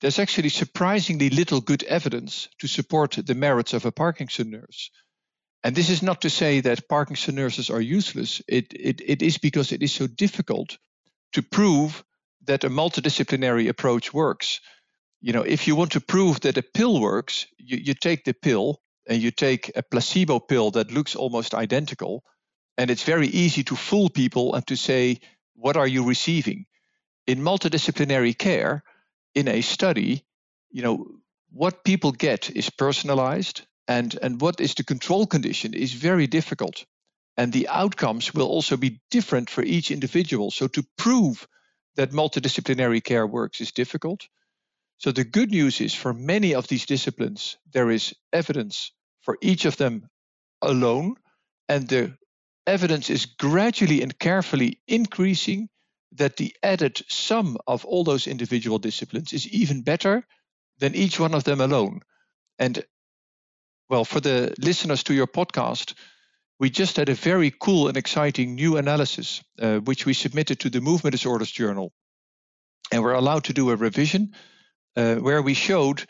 there's 0.00 0.18
actually 0.18 0.48
surprisingly 0.48 1.28
little 1.30 1.60
good 1.60 1.82
evidence 1.82 2.48
to 2.58 2.66
support 2.66 3.12
the 3.12 3.34
merits 3.34 3.74
of 3.74 3.84
a 3.84 3.92
Parkinson 3.92 4.50
nurse. 4.50 4.90
And 5.62 5.76
this 5.76 5.90
is 5.90 6.02
not 6.02 6.22
to 6.22 6.30
say 6.30 6.60
that 6.62 6.88
Parkinson 6.88 7.34
nurses 7.34 7.68
are 7.68 7.80
useless. 7.82 8.40
It, 8.48 8.72
it, 8.72 9.02
it 9.04 9.22
is 9.22 9.36
because 9.36 9.72
it 9.72 9.82
is 9.82 9.92
so 9.92 10.06
difficult 10.06 10.78
to 11.34 11.42
prove 11.42 12.02
that 12.46 12.64
a 12.64 12.70
multidisciplinary 12.70 13.68
approach 13.68 14.14
works. 14.14 14.60
You 15.20 15.34
know, 15.34 15.42
if 15.42 15.66
you 15.66 15.76
want 15.76 15.92
to 15.92 16.00
prove 16.00 16.40
that 16.40 16.56
a 16.56 16.62
pill 16.62 16.98
works, 16.98 17.46
you, 17.58 17.76
you 17.76 17.94
take 17.94 18.24
the 18.24 18.32
pill 18.32 18.80
and 19.06 19.20
you 19.20 19.30
take 19.30 19.70
a 19.76 19.82
placebo 19.82 20.38
pill 20.40 20.70
that 20.70 20.90
looks 20.90 21.14
almost 21.14 21.54
identical. 21.54 22.22
And 22.80 22.90
it's 22.90 23.02
very 23.02 23.26
easy 23.26 23.62
to 23.64 23.76
fool 23.76 24.08
people 24.08 24.54
and 24.54 24.66
to 24.68 24.74
say, 24.74 25.20
what 25.54 25.76
are 25.76 25.86
you 25.86 26.08
receiving? 26.08 26.64
In 27.26 27.40
multidisciplinary 27.40 28.32
care, 28.38 28.82
in 29.34 29.48
a 29.48 29.60
study, 29.60 30.24
you 30.70 30.80
know, 30.80 31.06
what 31.52 31.84
people 31.84 32.10
get 32.12 32.48
is 32.48 32.70
personalized 32.70 33.66
and, 33.86 34.18
and 34.22 34.40
what 34.40 34.62
is 34.62 34.72
the 34.72 34.82
control 34.82 35.26
condition 35.26 35.74
is 35.74 35.92
very 35.92 36.26
difficult. 36.26 36.86
And 37.36 37.52
the 37.52 37.68
outcomes 37.68 38.32
will 38.32 38.48
also 38.48 38.78
be 38.78 39.02
different 39.10 39.50
for 39.50 39.62
each 39.62 39.90
individual. 39.90 40.50
So 40.50 40.66
to 40.68 40.82
prove 40.96 41.46
that 41.96 42.12
multidisciplinary 42.12 43.04
care 43.04 43.26
works 43.26 43.60
is 43.60 43.72
difficult. 43.72 44.26
So 44.96 45.12
the 45.12 45.24
good 45.24 45.50
news 45.50 45.82
is 45.82 45.94
for 45.94 46.14
many 46.14 46.54
of 46.54 46.66
these 46.66 46.86
disciplines, 46.86 47.58
there 47.74 47.90
is 47.90 48.14
evidence 48.32 48.90
for 49.20 49.36
each 49.42 49.66
of 49.66 49.76
them 49.76 50.08
alone, 50.62 51.16
and 51.68 51.86
the 51.86 52.16
evidence 52.70 53.10
is 53.10 53.26
gradually 53.26 54.02
and 54.02 54.18
carefully 54.18 54.80
increasing 54.86 55.68
that 56.12 56.36
the 56.36 56.54
added 56.62 57.02
sum 57.08 57.56
of 57.66 57.84
all 57.84 58.04
those 58.04 58.26
individual 58.26 58.78
disciplines 58.78 59.32
is 59.32 59.46
even 59.48 59.82
better 59.82 60.24
than 60.78 60.94
each 60.94 61.20
one 61.20 61.34
of 61.34 61.44
them 61.44 61.60
alone. 61.60 62.00
And 62.58 62.84
well, 63.88 64.04
for 64.04 64.20
the 64.20 64.54
listeners 64.58 65.02
to 65.04 65.14
your 65.14 65.26
podcast, 65.26 65.94
we 66.60 66.70
just 66.70 66.96
had 66.96 67.08
a 67.08 67.14
very 67.14 67.50
cool 67.50 67.88
and 67.88 67.96
exciting 67.96 68.54
new 68.54 68.76
analysis, 68.76 69.42
uh, 69.58 69.78
which 69.78 70.06
we 70.06 70.14
submitted 70.14 70.60
to 70.60 70.70
the 70.70 70.80
Movement 70.80 71.12
Disorders 71.12 71.50
Journal. 71.50 71.92
And 72.92 73.02
we're 73.02 73.14
allowed 73.14 73.44
to 73.44 73.52
do 73.52 73.70
a 73.70 73.76
revision 73.76 74.34
uh, 74.96 75.16
where 75.16 75.42
we 75.42 75.54
showed, 75.54 76.06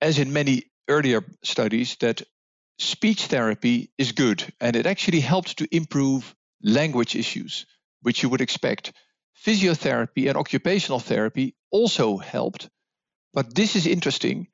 as 0.00 0.18
in 0.18 0.32
many 0.32 0.64
earlier 0.88 1.24
studies, 1.42 1.96
that 2.00 2.22
speech 2.78 3.26
therapy 3.26 3.90
is 3.98 4.12
good 4.12 4.44
and 4.60 4.76
it 4.76 4.86
actually 4.86 5.20
helped 5.20 5.58
to 5.58 5.68
improve 5.74 6.34
language 6.62 7.16
issues 7.16 7.66
which 8.02 8.22
you 8.22 8.28
would 8.28 8.40
expect. 8.40 8.92
Physiotherapy 9.44 10.28
and 10.28 10.36
occupational 10.36 11.00
therapy 11.00 11.54
also 11.70 12.16
helped. 12.16 12.68
But 13.32 13.54
this 13.54 13.76
is 13.76 13.86
interesting. 13.86 14.48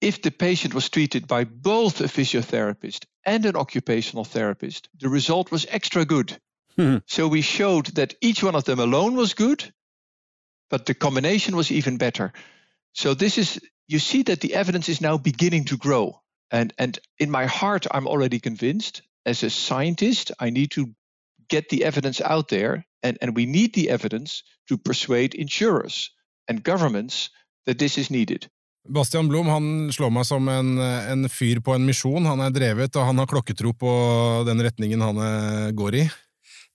If 0.00 0.22
the 0.22 0.30
patient 0.30 0.74
was 0.74 0.90
treated 0.90 1.26
by 1.26 1.44
both 1.44 2.00
a 2.00 2.04
physiotherapist 2.04 3.06
and 3.24 3.46
an 3.46 3.56
occupational 3.56 4.24
therapist, 4.24 4.88
the 4.98 5.08
result 5.08 5.50
was 5.50 5.66
extra 5.68 6.04
good. 6.04 6.36
Hmm. 6.76 6.98
So 7.06 7.28
we 7.28 7.40
showed 7.40 7.86
that 7.94 8.14
each 8.20 8.42
one 8.42 8.54
of 8.54 8.64
them 8.64 8.78
alone 8.78 9.14
was 9.14 9.34
good, 9.34 9.72
but 10.68 10.84
the 10.84 10.94
combination 10.94 11.56
was 11.56 11.70
even 11.70 11.96
better. 11.96 12.32
So 12.92 13.14
this 13.14 13.38
is 13.38 13.60
you 13.88 13.98
see 13.98 14.22
that 14.24 14.40
the 14.40 14.54
evidence 14.54 14.88
is 14.88 15.00
now 15.00 15.16
beginning 15.16 15.66
to 15.66 15.76
grow. 15.76 16.20
And 16.50 16.72
and 16.78 16.98
in 17.18 17.30
my 17.30 17.46
heart 17.46 17.86
I'm 17.90 18.06
already 18.06 18.38
convinced 18.38 19.02
as 19.24 19.42
a 19.42 19.50
scientist 19.50 20.32
I 20.40 20.50
need 20.50 20.70
to 20.72 20.86
get 21.48 21.68
the 21.68 21.84
evidence 21.84 22.20
out 22.20 22.48
there, 22.48 22.84
and, 23.02 23.18
and 23.20 23.36
we 23.36 23.46
need 23.46 23.74
the 23.74 23.90
evidence 23.90 24.42
to 24.68 24.78
persuade 24.78 25.34
insurers 25.34 26.10
and 26.48 26.62
governments 26.62 27.30
that 27.66 27.78
this 27.78 27.98
is 27.98 28.10
needed. 28.10 28.48
Bastian 28.88 29.28
Blom 29.28 29.48
han 29.50 29.92
slår 29.92 30.12
meg 30.14 30.26
som 30.28 30.48
en, 30.48 30.76
en 30.78 31.28
fyr 31.30 31.58
på 31.64 31.74
en 31.74 31.86
misjon. 31.86 32.26
Han 32.26 32.42
er 32.44 32.54
drevet, 32.54 32.94
og 32.94 33.08
han 33.08 33.18
har 33.18 33.26
klokketro 33.30 33.72
på 33.74 33.92
den 34.46 34.62
retningen 34.62 35.02
han 35.02 35.18
eh, 35.22 35.70
går 35.74 35.98
i. 36.02 36.04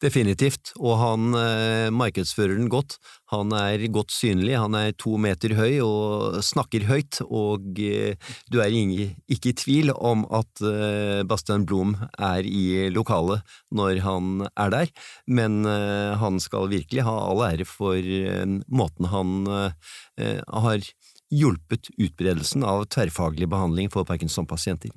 Definitivt, 0.01 0.71
og 0.81 0.95
han 0.97 1.35
eh, 1.37 1.87
markedsfører 1.93 2.55
den 2.57 2.71
godt. 2.73 2.95
Han 3.29 3.53
er 3.53 3.83
godt 3.93 4.09
synlig, 4.09 4.55
han 4.57 4.73
er 4.73 4.95
to 4.97 5.13
meter 5.21 5.53
høy 5.53 5.77
og 5.85 6.39
snakker 6.41 6.87
høyt, 6.89 7.19
og 7.27 7.77
eh, 7.77 8.17
du 8.49 8.57
er 8.63 8.73
ikke 8.73 9.51
i 9.51 9.55
tvil 9.61 9.93
om 9.93 10.25
at 10.33 10.63
eh, 10.65 11.21
Bastian 11.29 11.67
Blom 11.69 11.93
er 12.17 12.49
i 12.49 12.89
lokalet 12.89 13.45
når 13.69 14.01
han 14.07 14.47
er 14.49 14.73
der, 14.73 14.91
men 15.29 15.61
eh, 15.69 16.17
han 16.17 16.41
skal 16.41 16.71
virkelig 16.73 17.05
ha 17.05 17.15
all 17.27 17.45
ære 17.51 17.69
for 17.69 18.01
eh, 18.01 18.57
måten 18.73 19.11
han 19.13 19.37
eh, 19.53 20.41
har 20.41 20.91
hjulpet 21.31 21.93
utbredelsen 21.93 22.65
av 22.65 22.87
tverrfaglig 22.89 23.53
behandling 23.53 23.93
for 23.93 24.09
Parkinson-pasienter. 24.09 24.89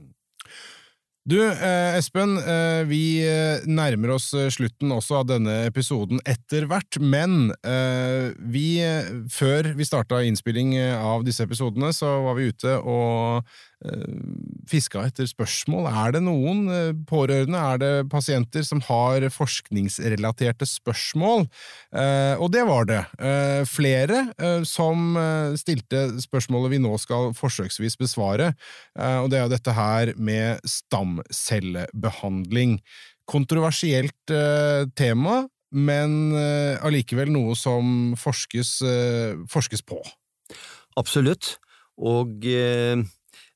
Du, 1.24 1.38
eh, 1.40 1.96
Espen, 1.96 2.36
eh, 2.36 2.82
vi 2.84 3.24
eh, 3.24 3.62
nærmer 3.64 4.10
oss 4.12 4.26
slutten 4.52 4.90
også 4.92 5.22
av 5.22 5.30
denne 5.30 5.54
episoden 5.64 6.20
etter 6.28 6.66
hvert, 6.68 6.98
men 7.00 7.48
vi, 8.52 8.66
før 9.32 9.70
vi 9.72 9.86
starta 9.88 10.20
innspilling 10.20 10.74
av 10.92 11.24
disse 11.24 11.46
episodene, 11.48 11.94
så 11.96 12.10
var 12.26 12.36
vi 12.36 12.50
ute 12.52 12.76
og 12.76 13.56
fiska 14.68 15.06
etter 15.08 15.26
spørsmål. 15.28 15.86
Er 15.90 16.12
det 16.14 16.22
noen 16.24 16.68
eh, 16.72 16.92
pårørende, 17.08 17.58
er 17.58 17.78
det 17.82 18.08
pasienter 18.12 18.62
som 18.66 18.80
har 18.86 19.26
forskningsrelaterte 19.32 20.66
spørsmål? 20.68 21.46
Eh, 21.92 22.34
og 22.40 22.52
det 22.54 22.64
var 22.68 22.84
det. 22.88 23.02
Flere 23.68 24.24
som 24.68 25.16
stilte 25.58 26.20
spørsmålet 26.22 26.70
vi 26.74 26.78
nå 26.82 26.98
skal 27.00 27.32
forsøksvis 27.36 27.96
besvare, 28.00 28.52
og 28.94 29.30
det 29.30 29.38
er 29.38 29.42
jo 29.44 29.52
dette 29.52 29.72
her 29.76 30.12
med 30.16 30.60
stamcellebehandling. 30.68 32.80
Kontroversielt 33.30 34.26
tema, 34.98 35.48
men 35.74 36.34
allikevel 36.84 37.30
noe 37.34 37.54
som 37.58 38.14
forskes, 38.20 38.70
forskes 39.50 39.82
på. 39.88 39.98
Absolutt, 41.00 41.44
og 41.98 42.44
eh 42.44 42.94
Eh, 42.94 43.04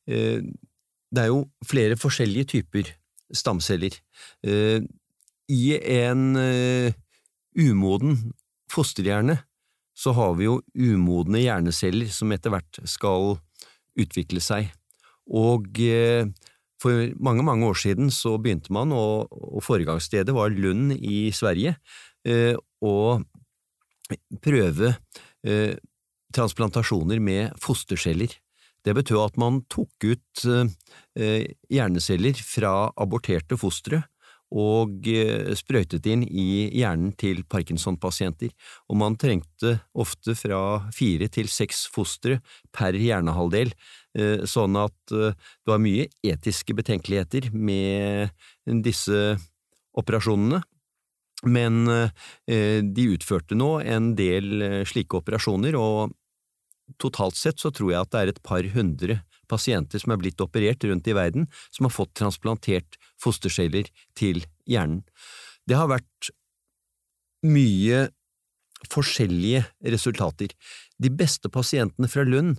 det 0.09 1.23
er 1.23 1.29
jo 1.29 1.43
flere 1.69 1.97
forskjellige 2.01 2.49
typer 2.55 2.89
stamceller. 3.35 3.95
Eh, 4.45 4.81
I 5.49 5.63
en 6.03 6.37
eh, 6.37 6.97
umoden 7.59 8.17
fosterhjerne 8.73 9.39
så 9.99 10.13
har 10.15 10.37
vi 10.39 10.47
jo 10.47 10.61
umodne 10.75 11.43
hjerneceller 11.43 12.11
som 12.13 12.33
etter 12.33 12.53
hvert 12.55 12.81
skal 12.87 13.39
utvikle 13.99 14.43
seg. 14.45 14.69
Og 15.29 15.67
for 16.79 17.09
mange, 17.19 17.43
mange 17.43 17.67
år 17.67 17.75
siden 17.77 18.13
så 18.15 18.37
begynte 18.39 18.71
man, 18.73 18.95
og, 18.95 19.27
og 19.35 19.65
foregangsstedet 19.67 20.33
var 20.37 20.55
Lund 20.55 20.95
i 20.95 21.33
Sverige, 21.35 21.75
å 22.79 22.95
prøve 24.39 24.93
transplantasjoner 26.39 27.19
med 27.19 27.59
fosterceller. 27.59 28.39
Det 28.87 28.95
betød 28.95 29.25
at 29.25 29.41
man 29.41 29.63
tok 29.71 30.07
ut 30.07 30.45
eh, 30.47 31.49
hjerneceller 31.73 32.39
fra 32.45 32.91
aborterte 33.01 33.59
fostre 33.59 34.05
og 34.55 35.05
eh, 35.11 35.51
sprøytet 35.59 36.07
inn 36.09 36.23
i 36.25 36.69
hjernen 36.79 37.13
til 37.21 37.43
Parkinson-pasienter, 37.51 38.53
og 38.89 39.01
man 39.03 39.19
trengte 39.21 39.75
ofte 39.93 40.37
fra 40.39 40.61
fire 40.95 41.29
til 41.33 41.51
seks 41.53 41.85
fostre 41.93 42.39
per 42.73 42.97
hjernehalvdel, 42.97 43.75
eh, 44.17 44.47
sånn 44.49 44.79
at 44.81 44.97
det 45.11 45.69
var 45.69 45.83
mye 45.85 46.09
etiske 46.25 46.77
betenkeligheter 46.79 47.51
med 47.53 48.33
disse 48.87 49.37
operasjonene. 49.99 50.63
Men 51.47 51.85
de 51.87 53.05
utførte 53.15 53.55
nå 53.55 53.69
en 53.87 54.09
del 54.19 54.83
slike 54.91 55.21
operasjoner, 55.21 55.77
og 55.79 56.11
totalt 57.01 57.37
sett 57.37 57.61
så 57.61 57.73
tror 57.75 57.93
jeg 57.93 58.01
at 58.01 58.13
det 58.15 58.21
er 58.21 58.33
et 58.33 58.43
par 58.47 58.67
hundre 58.75 59.21
pasienter 59.49 60.01
som 60.03 60.13
er 60.13 60.21
blitt 60.21 60.41
operert 60.45 60.85
rundt 60.85 61.09
i 61.09 61.17
verden, 61.17 61.49
som 61.73 61.89
har 61.89 61.95
fått 61.95 62.15
transplantert 62.19 62.99
fosterceller 63.21 63.89
til 64.19 64.45
hjernen. 64.69 65.03
Det 65.69 65.77
har 65.77 65.91
vært 65.91 66.31
mye 67.45 68.09
forskjellige 68.89 69.65
resultater. 69.95 70.53
De 70.99 71.11
beste 71.11 71.51
pasientene 71.51 72.11
fra 72.11 72.25
Lund 72.27 72.59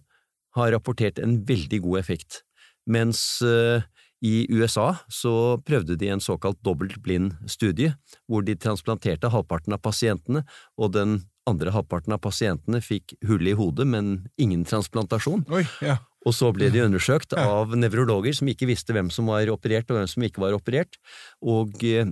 har 0.58 0.74
rapportert 0.74 1.22
en 1.22 1.40
veldig 1.48 1.82
god 1.86 2.02
effekt, 2.02 2.42
mens 2.90 3.40
uh, 3.46 3.86
i 4.26 4.44
USA 4.52 4.92
så 5.08 5.60
prøvde 5.64 5.96
de 6.00 6.10
en 6.12 6.24
såkalt 6.24 6.60
dobbelt 6.66 6.98
blind 7.06 7.38
studie, 7.48 7.94
hvor 8.28 8.44
de 8.44 8.58
transplanterte 8.60 9.32
halvparten 9.32 9.76
av 9.76 9.84
pasientene, 9.86 10.44
og 10.76 10.96
den 10.98 11.22
andre 11.50 11.74
halvparten 11.76 12.16
av 12.16 12.22
pasientene 12.24 12.82
fikk 12.84 13.18
hull 13.28 13.50
i 13.50 13.56
hodet, 13.58 13.88
men 13.90 14.30
ingen 14.42 14.66
transplantasjon. 14.68 15.46
Oi, 15.54 15.66
ja. 15.86 15.98
Og 16.28 16.36
så 16.36 16.50
ble 16.56 16.68
de 16.74 16.84
undersøkt 16.84 17.34
av 17.40 17.72
nevrologer 17.80 18.36
som 18.36 18.50
ikke 18.52 18.68
visste 18.70 18.94
hvem 18.96 19.10
som 19.14 19.30
var 19.32 19.50
operert 19.54 19.90
og 19.90 19.96
hvem 19.98 20.10
som 20.12 20.24
ikke 20.28 20.44
var 20.44 20.58
operert, 20.58 21.00
og 21.40 21.80
eh, 21.88 22.10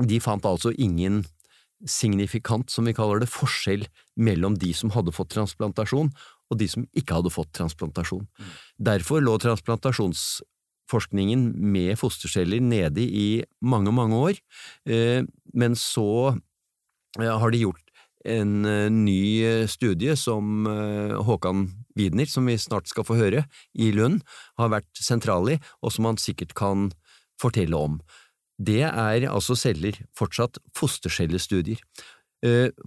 de 0.00 0.20
fant 0.22 0.44
altså 0.48 0.72
ingen 0.74 1.24
signifikant, 1.84 2.70
som 2.72 2.84
vi 2.88 2.94
kaller 2.96 3.20
det, 3.20 3.28
forskjell 3.28 3.84
mellom 4.16 4.54
de 4.60 4.72
som 4.76 4.90
hadde 4.94 5.12
fått 5.12 5.34
transplantasjon 5.34 6.10
og 6.52 6.58
de 6.60 6.68
som 6.70 6.86
ikke 6.96 7.14
hadde 7.18 7.32
fått 7.32 7.52
transplantasjon. 7.56 8.24
Mm. 8.24 8.50
Derfor 8.88 9.18
lå 9.24 9.34
transplantasjonsforskningen 9.42 11.40
med 11.74 11.98
fosterceller 12.00 12.60
nede 12.64 13.02
i 13.04 13.44
mange, 13.64 13.92
mange 13.92 14.16
år, 14.30 14.34
eh, 14.88 15.22
men 15.52 15.76
så 15.76 16.36
eh, 17.20 17.28
har 17.28 17.50
de 17.52 17.58
gjort 17.66 17.84
en 18.24 18.64
eh, 18.64 18.90
ny 18.90 19.44
eh, 19.44 19.66
studie 19.68 20.16
som 20.16 20.66
eh, 20.66 21.14
Håkan 21.26 21.68
Widner, 21.96 22.28
som 22.30 22.48
vi 22.48 22.56
snart 22.58 22.88
skal 22.90 23.06
få 23.06 23.18
høre, 23.18 23.44
i 23.74 23.90
Lund, 23.94 24.22
har 24.58 24.72
vært 24.72 24.90
sentral 24.98 25.52
i, 25.52 25.60
og 25.84 25.94
som 25.94 26.08
han 26.08 26.20
sikkert 26.20 26.56
kan 26.56 26.90
fortelle 27.40 27.76
om. 27.76 28.00
Det 28.58 28.82
er 28.86 29.28
altså 29.28 29.56
celler, 29.58 29.96
fortsatt 30.16 30.60
fostercellestudier. 30.78 31.80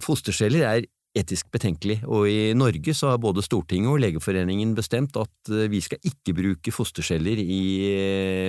Fosterceller 0.00 0.64
er 0.64 0.86
etisk 1.18 1.50
betenkelig, 1.52 1.98
og 2.08 2.24
i 2.30 2.54
Norge 2.56 2.94
så 2.96 3.10
har 3.12 3.20
både 3.20 3.44
Stortinget 3.44 3.90
og 3.90 4.00
Legeforeningen 4.00 4.72
bestemt 4.78 5.18
at 5.20 5.50
vi 5.68 5.82
skal 5.84 6.00
ikke 6.08 6.32
bruke 6.38 6.72
fosterceller 6.72 7.42
i 7.42 7.60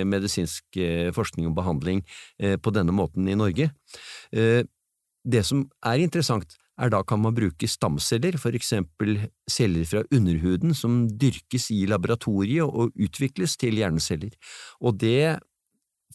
medisinsk 0.08 0.80
forskning 1.16 1.50
og 1.50 1.58
behandling 1.58 2.00
på 2.40 2.72
denne 2.72 2.94
måten 2.96 3.28
i 3.28 3.36
Norge. 3.36 3.68
Det 4.32 5.44
som 5.44 5.66
er 5.84 6.06
interessant, 6.06 6.56
er 6.80 6.92
da 6.92 7.02
kan 7.06 7.20
man 7.22 7.36
bruke 7.36 7.68
stamceller, 7.68 8.38
for 8.40 8.56
eksempel 8.56 9.18
celler 9.50 9.86
fra 9.88 10.04
underhuden 10.10 10.74
som 10.76 11.02
dyrkes 11.08 11.70
i 11.74 11.84
laboratoriet 11.90 12.64
og 12.64 12.94
utvikles 12.96 13.56
til 13.60 13.80
hjerneceller, 13.80 14.32
og 14.80 14.98
det 15.00 15.38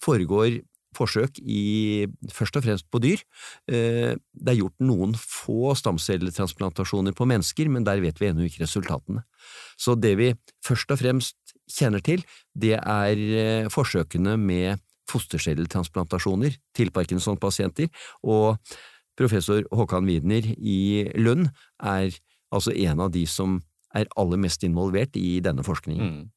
foregår 0.04 0.62
forsøk 0.96 1.40
i 1.42 2.06
først 2.32 2.56
og 2.56 2.66
fremst 2.66 2.88
på 2.92 3.02
dyr. 3.04 3.22
Eh, 3.68 4.16
det 4.16 4.52
er 4.52 4.60
gjort 4.62 4.84
noen 4.84 5.16
få 5.20 5.74
stamcelletransplantasjoner 5.78 7.16
på 7.18 7.28
mennesker, 7.30 7.70
men 7.72 7.84
der 7.88 8.00
vet 8.04 8.22
vi 8.22 8.30
ennå 8.30 8.48
ikke 8.48 8.64
resultatene. 8.64 9.26
Så 9.76 9.98
det 10.00 10.16
vi 10.20 10.32
først 10.66 10.92
og 10.96 11.02
fremst 11.02 11.56
kjenner 11.72 12.04
til, 12.06 12.24
det 12.56 12.78
er 12.80 13.24
eh, 13.42 13.72
forsøkene 13.74 14.38
med 14.40 14.84
fostercelletransplantasjoner 15.12 16.56
til 16.76 16.92
Parkinson-pasienter, 16.96 17.92
og 18.24 18.58
Professor 19.18 19.64
Håkan 19.72 20.08
Widner 20.10 20.44
i 20.58 21.12
Lund 21.16 21.48
er 21.84 22.12
altså 22.52 22.72
en 22.72 23.00
av 23.00 23.12
de 23.12 23.26
som 23.28 23.62
er 23.96 24.06
aller 24.20 24.38
mest 24.42 24.64
involvert 24.68 25.16
i 25.16 25.40
denne 25.44 25.64
forskningen. 25.64 26.12
Mm. 26.12 26.30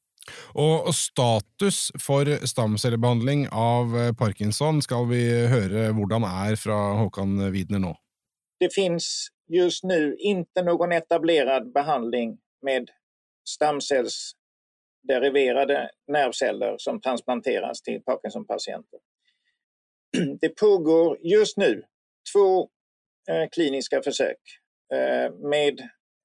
Og 0.61 0.93
status 0.93 1.91
for 1.99 2.25
stamcellebehandling 2.47 3.47
av 3.55 3.97
eh, 3.97 4.13
parkinson 4.17 4.81
skal 4.85 5.07
vi 5.09 5.23
høre 5.49 5.91
hvordan 5.97 6.23
er 6.27 6.55
fra 6.59 6.95
Håkan 7.01 7.51
Widner 7.53 7.79
nå. 7.83 7.93
Det 8.59 8.73
finnes 8.75 9.29
just 9.49 9.83
nå 9.87 9.95
ikke 10.19 10.63
noen 10.67 10.91
etablert 10.93 11.73
behandling 11.73 12.37
med 12.65 12.89
stamcellsderiverade 13.47 15.89
nervceller 16.13 16.77
som 16.77 17.01
transplanteres 17.01 17.81
til 17.81 18.01
Parkinson-pasienter. 18.05 18.99
Det 20.41 20.49
pågår 20.59 21.17
just 21.23 21.57
nå 21.57 21.73
två 22.33 22.69
eh, 23.29 23.49
kliniska 23.51 24.01
försök 24.01 24.37
eh, 24.93 25.33
med 25.33 25.79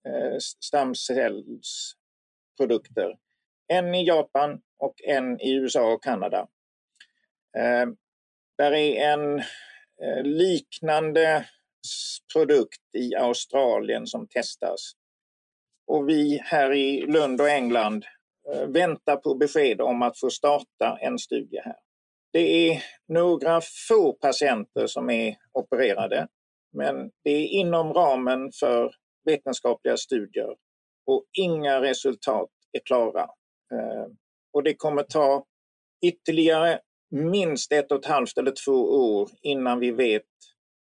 eh, 0.09 0.37
stamcellsprodukter. 0.61 3.16
En 3.68 3.94
i 3.94 4.07
Japan 4.07 4.61
och 4.78 4.94
en 5.04 5.40
i 5.40 5.54
USA 5.54 5.92
och 5.92 6.02
Kanada. 6.02 6.48
Där 8.59 8.72
är 8.72 9.12
en 9.12 9.42
liknande 10.24 11.46
produkt 12.33 12.94
i 12.96 13.14
Australien 13.14 14.07
som 14.07 14.28
testas. 14.28 14.92
Och 15.87 16.09
vi 16.09 16.40
här 16.44 16.72
i 16.72 17.07
Lund 17.07 17.40
och 17.40 17.48
England 17.48 18.04
väntar 18.66 19.16
på 19.16 19.35
besked 19.35 19.80
om 19.80 20.02
att 20.02 20.20
få 20.20 20.30
starta 20.30 20.98
en 21.00 21.18
studie 21.18 21.61
här. 21.64 21.76
Det 22.35 22.68
är 22.70 22.83
några 23.09 23.61
få 23.88 24.12
patienter 24.12 24.87
som 24.87 25.11
är 25.11 25.37
opererade, 25.53 26.29
men 26.73 27.11
det 27.25 27.31
är 27.31 27.47
inom 27.47 27.92
ramen 27.92 28.51
för 28.61 28.94
vetenskapliga 29.25 29.97
studier 29.97 30.57
och 31.07 31.25
inga 31.38 31.81
resultat 31.81 32.51
är 32.73 32.81
klara. 32.85 33.23
Eh, 33.73 34.07
och 34.53 34.62
det 34.62 34.75
kommer 34.75 35.03
ta 35.03 35.44
ytterligare 36.07 36.81
minst 37.11 37.73
ett 37.73 37.92
och 37.92 37.99
ett 37.99 38.07
halvt 38.07 38.38
eller 38.38 38.55
två 38.64 38.83
år 38.83 39.31
innan 39.42 39.81
vi 39.81 39.90
vet 39.90 40.23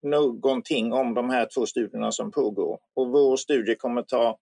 någonting 0.08 0.94
om 0.94 1.14
de 1.14 1.30
här 1.30 1.48
två 1.56 1.66
studierna 1.66 2.12
som 2.12 2.32
pågår. 2.32 2.80
Och 2.94 3.08
vår 3.08 3.38
studie 3.38 3.76
kommer 3.76 4.02
ta 4.02 4.40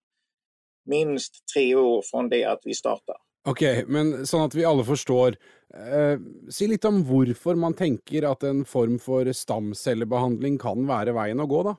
minst 0.86 1.34
tre 1.56 1.75
år 1.75 2.03
från 2.12 2.29
det 2.29 2.45
att 2.45 2.62
vi 2.63 2.73
startar. 2.73 3.17
Ok, 3.43 3.62
men 3.91 4.21
sånn 4.23 4.45
at 4.45 4.53
vi 4.56 4.63
alle 4.63 4.86
forstår, 4.88 5.36
eh, 5.75 6.19
si 6.49 6.67
litt 6.71 6.86
om 6.88 7.01
hvorfor 7.03 7.58
man 7.60 7.73
tenker 7.75 8.23
at 8.29 8.43
en 8.47 8.62
form 8.63 8.95
for 9.03 9.27
stamcellebehandling 9.27 10.56
kan 10.62 10.86
være 10.88 11.12
veien 11.17 11.43
å 11.43 11.47
gå, 11.51 11.63
da? 11.67 11.73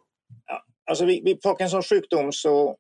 Ja, 0.51 0.59
altså, 0.91 1.07
vi, 1.09 1.23
vid 1.25 1.41
Parkinsons 1.41 1.89
sjukdom 1.89 2.29
så 2.37 2.75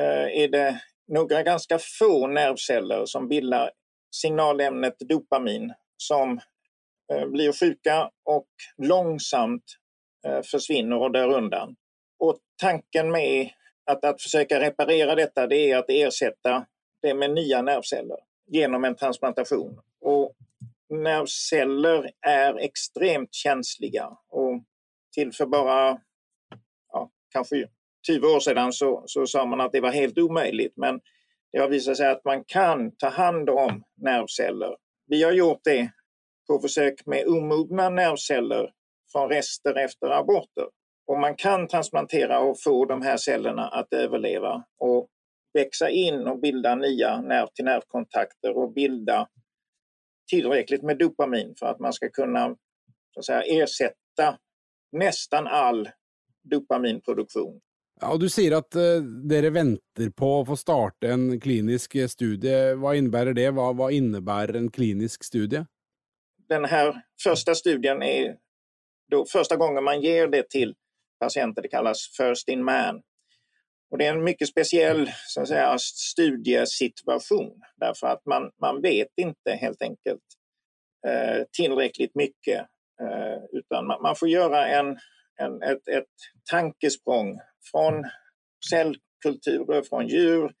eh, 0.00 0.30
er 0.44 0.48
det 0.54 0.68
noen 1.12 1.44
ganske 1.44 1.76
få 1.84 2.30
nervceller 2.32 3.04
som 3.10 3.28
bilder 3.28 3.74
signalemnet 4.14 5.04
dopamin 5.04 5.68
som 6.00 6.38
eh, 7.12 7.26
blir 7.28 7.52
sjuka 7.52 8.06
og 8.24 8.48
langsomt 8.88 9.76
eh, 10.24 10.40
og 10.40 11.12
dør 11.12 11.36
undan. 11.42 11.76
Og 12.24 12.40
tanken 12.56 13.12
med 13.12 13.52
å 13.84 14.16
forsøke 14.16 14.56
å 14.56 14.64
reparere 14.64 15.20
dette, 15.20 15.46
det 15.46 15.60
er 15.68 15.78
å 15.82 15.84
erstatte 16.08 16.56
det 17.02 17.12
med 17.16 17.36
nye 17.36 17.62
nervceller 17.68 18.24
genom 18.50 18.84
en 18.84 18.96
transplantation. 18.96 19.80
Och 20.00 20.32
nervceller 20.88 22.10
är 22.26 22.58
extremt 22.58 23.34
känsliga 23.34 24.06
och 24.28 24.62
till 25.14 25.32
för 25.32 25.46
bara 25.46 26.00
ja, 26.92 27.10
kanske 27.32 27.68
20 28.06 28.26
år 28.26 28.40
sedan 28.40 28.72
så, 28.72 29.02
så 29.06 29.26
sa 29.26 29.46
man 29.46 29.60
att 29.60 29.72
det 29.72 29.80
var 29.80 29.90
helt 29.90 30.18
omöjligt 30.18 30.76
men 30.76 31.00
det 31.52 31.58
har 31.58 31.68
visat 31.68 31.96
sig 31.96 32.10
att 32.10 32.24
man 32.24 32.44
kan 32.44 32.96
ta 32.96 33.08
hand 33.08 33.50
om 33.50 33.84
nervceller. 33.96 34.76
Vi 35.06 35.22
har 35.22 35.32
gjort 35.32 35.60
det 35.64 35.90
på 36.46 36.58
försök 36.58 37.06
med 37.06 37.26
omogna 37.26 37.88
nervceller 37.88 38.72
från 39.12 39.28
rester 39.28 39.74
efter 39.74 40.10
aborter. 40.10 40.66
Och 41.06 41.18
man 41.18 41.36
kan 41.36 41.68
transplantera 41.68 42.40
och 42.40 42.62
få 42.62 42.84
de 42.84 43.02
här 43.02 43.16
cellerna 43.16 43.68
att 43.68 43.92
överleva 43.92 44.64
och 44.78 45.08
växa 45.52 45.90
in 45.90 46.26
och 46.26 46.40
bilda 46.40 46.74
nya 46.74 47.20
nerv-till-nervkontakter 47.20 48.56
och 48.56 48.72
bilda 48.72 49.28
tillräckligt 50.30 50.82
med 50.82 50.98
dopamin 50.98 51.54
för 51.58 51.66
att 51.66 51.80
man 51.80 51.92
ska 51.92 52.08
kunna 52.08 52.56
så 53.10 53.20
att 53.20 53.24
säga, 53.24 53.62
ersätta 53.62 54.38
nästan 54.92 55.46
all 55.46 55.88
dopaminproduktion. 56.50 57.60
Ja, 58.00 58.16
Du 58.16 58.28
sier 58.28 58.56
at 58.56 58.76
uh, 58.76 59.02
dere 59.28 59.50
venter 59.50 60.10
på 60.16 60.28
å 60.40 60.44
få 60.46 60.56
starte 60.56 61.10
en 61.12 61.40
klinisk 61.40 61.96
studie. 62.08 62.72
Hva 62.80 62.94
innebærer 62.96 63.36
det? 63.36 63.50
Hva, 63.52 63.72
hva 63.76 63.90
innebærer 63.92 64.56
en 64.56 64.70
klinisk 64.70 65.24
studie? 65.24 65.66
Den 66.48 66.64
här 66.64 67.02
första 67.22 67.54
studien 67.54 68.02
är 68.02 68.36
då 69.10 69.26
första 69.26 69.56
gången 69.56 69.84
man 69.84 70.00
ger 70.00 70.28
det 70.28 70.48
till 70.50 70.74
patienter. 71.20 71.62
Det 71.62 71.68
kallas 71.68 72.08
First 72.16 72.48
in 72.48 72.64
Man. 72.64 73.02
Och 73.90 73.98
det 73.98 74.06
är 74.06 74.14
en 74.14 74.24
mycket 74.24 74.48
speciell 74.48 75.10
så 75.26 75.40
att 75.40 75.48
säga, 75.48 75.78
studiesituation 75.78 77.62
därför 77.76 78.06
att 78.06 78.26
man, 78.26 78.50
man 78.60 78.82
vet 78.82 79.08
inte 79.16 79.50
helt 79.50 79.82
enkelt 79.82 80.22
eh, 81.06 81.44
tillräckligt 81.52 82.14
mycket 82.14 82.60
eh, 83.02 83.44
utan 83.52 83.86
man, 83.86 84.02
man, 84.02 84.16
får 84.16 84.28
göra 84.28 84.66
en, 84.66 84.98
en, 85.36 85.62
ett, 85.62 85.88
ett 85.88 86.04
tankesprång 86.50 87.40
från 87.70 88.04
cellkulturer, 88.70 89.82
från 89.82 90.08
djur, 90.08 90.52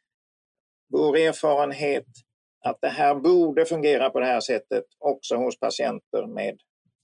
vår 0.92 1.16
erfarenhet 1.16 2.06
att 2.64 2.78
det 2.80 2.88
här 2.88 3.14
borde 3.14 3.66
fungera 3.66 4.10
på 4.10 4.20
det 4.20 4.26
här 4.26 4.40
sättet 4.40 4.84
också 4.98 5.36
hos 5.36 5.58
patienter 5.58 6.26
med 6.26 6.58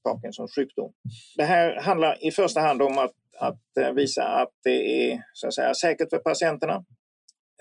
Parkinsons 0.05 0.55
sjukdom. 0.55 0.93
Det 1.37 1.45
här 1.45 1.81
handlar 1.81 2.25
i 2.27 2.31
första 2.31 2.61
hand 2.61 2.83
om 2.83 2.99
att, 2.99 3.13
att 3.39 3.77
eh, 3.81 3.93
visa 3.93 4.25
att 4.25 4.53
det 4.65 5.11
är 5.11 5.23
så 5.33 5.47
att 5.47 5.55
säga, 5.55 5.75
säkert 5.75 6.11
för 6.11 6.19
patienterna 6.19 6.85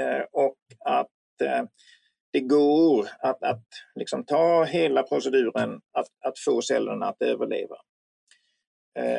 eh, 0.01 0.23
och 0.31 0.57
att 0.85 1.41
eh, 1.43 1.63
det 2.33 2.41
går 2.41 3.07
att, 3.19 3.43
att 3.43 3.65
liksom 3.95 4.25
ta 4.25 4.63
hela 4.63 5.03
proceduren 5.03 5.81
att, 5.91 6.07
att 6.25 6.39
få 6.39 6.61
cellerna 6.61 7.05
att 7.05 7.21
överleva. 7.21 7.75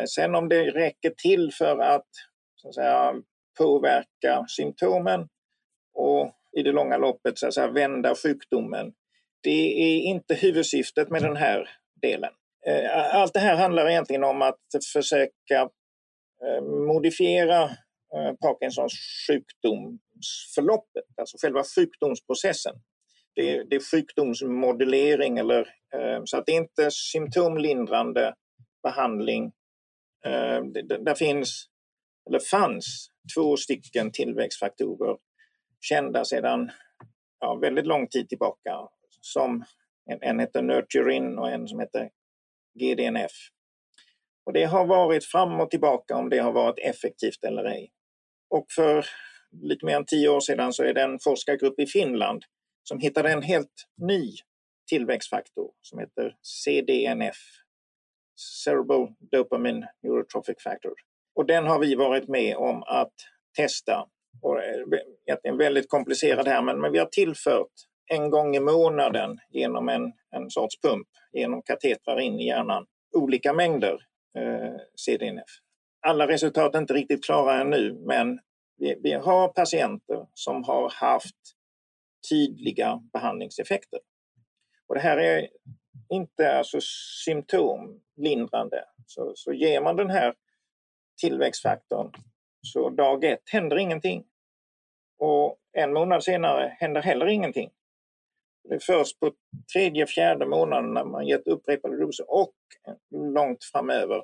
Sen 0.08 0.34
om 0.34 0.48
det 0.48 0.70
räcker 0.70 1.10
till 1.10 1.52
för 1.52 1.78
att, 1.78 2.06
så 2.54 2.68
att 2.68 2.74
säga, 2.74 3.14
påverka 3.58 4.44
symptomen 4.48 5.28
och 5.94 6.32
i 6.56 6.62
det 6.62 6.72
långa 6.72 6.96
loppet 6.96 7.38
så 7.38 7.46
att 7.46 7.54
säga, 7.54 7.70
vända 7.70 8.14
sjukdomen. 8.14 8.92
Det 9.42 9.82
är 9.82 10.00
inte 10.00 10.34
huvudsyftet 10.34 11.10
med 11.10 11.22
den 11.22 11.36
här 11.36 11.68
delen. 12.02 12.32
Allt 13.12 13.34
det 13.34 13.40
här 13.40 13.56
handlar 13.56 13.90
egentligen 13.90 14.24
om 14.24 14.42
att 14.42 14.60
försöka 14.92 15.70
modifiera 16.86 17.62
eh, 18.14 18.32
Parkinsons 18.40 18.92
sjukdomsförloppet, 19.28 21.04
alltså 21.20 21.36
själva 21.40 21.62
sjukdomsprocessen. 21.76 22.74
Det 23.34 23.56
är, 23.56 23.64
det 23.64 23.76
är 23.76 23.90
sjukdomsmodellering 23.90 25.38
eller 25.38 25.68
så 26.24 26.36
att 26.36 26.46
det 26.46 26.52
är 26.52 26.56
inte 26.56 26.90
symptomlindrande 26.90 28.34
behandling. 28.82 29.52
Det, 30.74 30.82
där 30.82 31.14
finns, 31.14 31.66
eller 32.28 32.38
fanns, 32.38 33.10
två 33.34 33.56
stycken 33.56 34.12
tillväxtfaktorer 34.12 35.16
kända 35.80 36.24
sedan 36.24 36.70
ja, 37.40 37.54
väldigt 37.54 37.86
lång 37.86 38.08
tid 38.08 38.28
tillbaka. 38.28 38.88
Som 39.20 39.64
en, 40.10 40.18
en 40.22 40.40
heter 40.40 40.62
Nurturin 40.62 41.38
och 41.38 41.50
en 41.50 41.68
som 41.68 41.80
heter 41.80 42.10
GDNF. 42.74 43.32
Och 44.46 44.52
det 44.52 44.64
har 44.64 44.86
varit 44.86 45.24
fram 45.24 45.60
och 45.60 45.70
tillbaka 45.70 46.16
om 46.16 46.30
det 46.30 46.38
har 46.38 46.52
varit 46.52 46.78
effektivt 46.78 47.44
eller 47.44 47.64
ej. 47.64 47.90
Och 48.50 48.66
för 48.70 49.06
lite 49.62 49.86
mer 49.86 49.96
än 49.96 50.06
tio 50.06 50.28
år 50.28 50.40
sedan 50.40 50.72
så 50.72 50.82
är 50.82 50.94
det 50.94 51.02
en 51.02 51.18
forskargrupp 51.24 51.80
i 51.80 51.86
Finland 51.86 52.42
som 52.82 53.00
hittade 53.00 53.32
en 53.32 53.42
helt 53.42 53.86
ny 53.96 54.32
tillväxtfaktor 54.88 55.70
som 55.82 55.98
heter 55.98 56.36
CDNF, 56.42 57.36
Cerebral 58.64 59.08
Dopamine 59.32 59.88
Neurotrophic 60.02 60.62
Factor. 60.62 60.92
Och 61.34 61.46
den 61.46 61.66
har 61.66 61.78
vi 61.78 61.94
varit 61.94 62.28
med 62.28 62.56
om 62.56 62.82
att 62.82 63.14
testa. 63.56 64.06
Och 64.42 64.56
det 65.26 65.48
är 65.48 65.56
väldigt 65.56 65.88
komplicerad 65.88 66.48
här 66.48 66.62
men, 66.62 66.80
men 66.80 66.92
vi 66.92 66.98
har 66.98 67.06
tillfört 67.06 67.72
en 68.06 68.30
gång 68.30 68.56
i 68.56 68.60
månaden 68.60 69.38
genom 69.50 69.88
en, 69.88 70.12
en 70.30 70.50
sorts 70.50 70.80
pump, 70.80 71.08
genom 71.32 71.62
katetrar 71.62 72.20
in 72.20 72.40
i 72.40 72.46
hjärnan, 72.46 72.86
olika 73.16 73.52
mängder 73.52 73.92
eh, 73.92 73.98
CDNF. 74.94 75.50
Alla 76.06 76.28
resultat 76.28 76.74
är 76.74 76.78
inte 76.78 76.94
riktigt 76.94 77.24
klara 77.24 77.60
ännu, 77.60 77.92
men 77.92 78.40
vi, 78.76 78.98
vi 79.02 79.12
har 79.12 79.48
patienter 79.48 80.26
som 80.34 80.64
har 80.64 80.90
haft 80.90 81.36
tydliga 82.30 83.02
behandlingseffekter. 83.12 84.00
Och 84.88 84.94
det 84.94 85.00
här 85.00 85.16
är 85.16 85.48
inte 86.12 86.58
alltså 86.58 86.78
symptomlindrande. 87.24 88.84
Så, 89.06 89.32
så 89.34 89.52
ger 89.52 89.80
man 89.80 89.96
den 89.96 90.10
här 90.10 90.34
tillväxtfaktorn 91.20 92.12
så 92.62 92.90
dag 92.90 93.24
ett 93.24 93.50
händer 93.52 93.78
ingenting. 93.78 94.24
Och 95.18 95.56
en 95.72 95.92
månad 95.92 96.24
senare 96.24 96.76
händer 96.80 97.02
heller 97.02 97.26
ingenting. 97.26 97.70
Det 98.68 98.74
är 98.74 98.78
först 98.78 99.20
på 99.20 99.32
tredje, 99.72 100.06
fjärde 100.06 100.46
månaden 100.46 100.94
när 100.94 101.04
man 101.04 101.26
gett 101.26 101.46
upprepade 101.46 102.00
doser 102.00 102.30
och 102.30 102.54
långt 103.10 103.64
framöver 103.72 104.22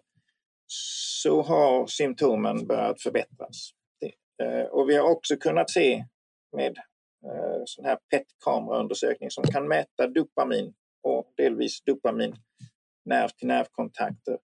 så 0.66 1.42
har 1.42 1.86
symptomen 1.86 2.66
börjat 2.66 3.02
förbättras. 3.02 3.70
Eh, 4.42 4.66
och 4.66 4.88
vi 4.88 4.96
har 4.96 5.10
också 5.10 5.36
kunnat 5.36 5.70
se 5.70 6.04
med 6.56 6.78
eh, 7.26 7.62
sån 7.64 7.84
här 7.84 7.98
PET-kameraundersökning 8.10 9.30
som 9.30 9.44
kan 9.44 9.68
mäta 9.68 10.06
dopamin 10.06 10.74
och 11.02 11.32
delvis 11.36 11.82
dopamin 11.82 12.36
nerv 13.04 13.28
till 13.28 13.48
nervkontakter 13.48 14.38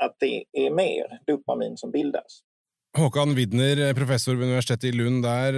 att 0.00 0.16
det 0.18 0.44
är 0.52 0.70
mer 0.70 1.20
dopamin 1.26 1.76
som 1.76 1.90
bildas. 1.90 2.40
Håkan 2.98 3.34
Widner, 3.34 3.94
professor 3.94 4.34
ved 4.34 4.44
Universitetet 4.44 4.84
i 4.84 4.92
Lund 4.92 5.24
der. 5.24 5.54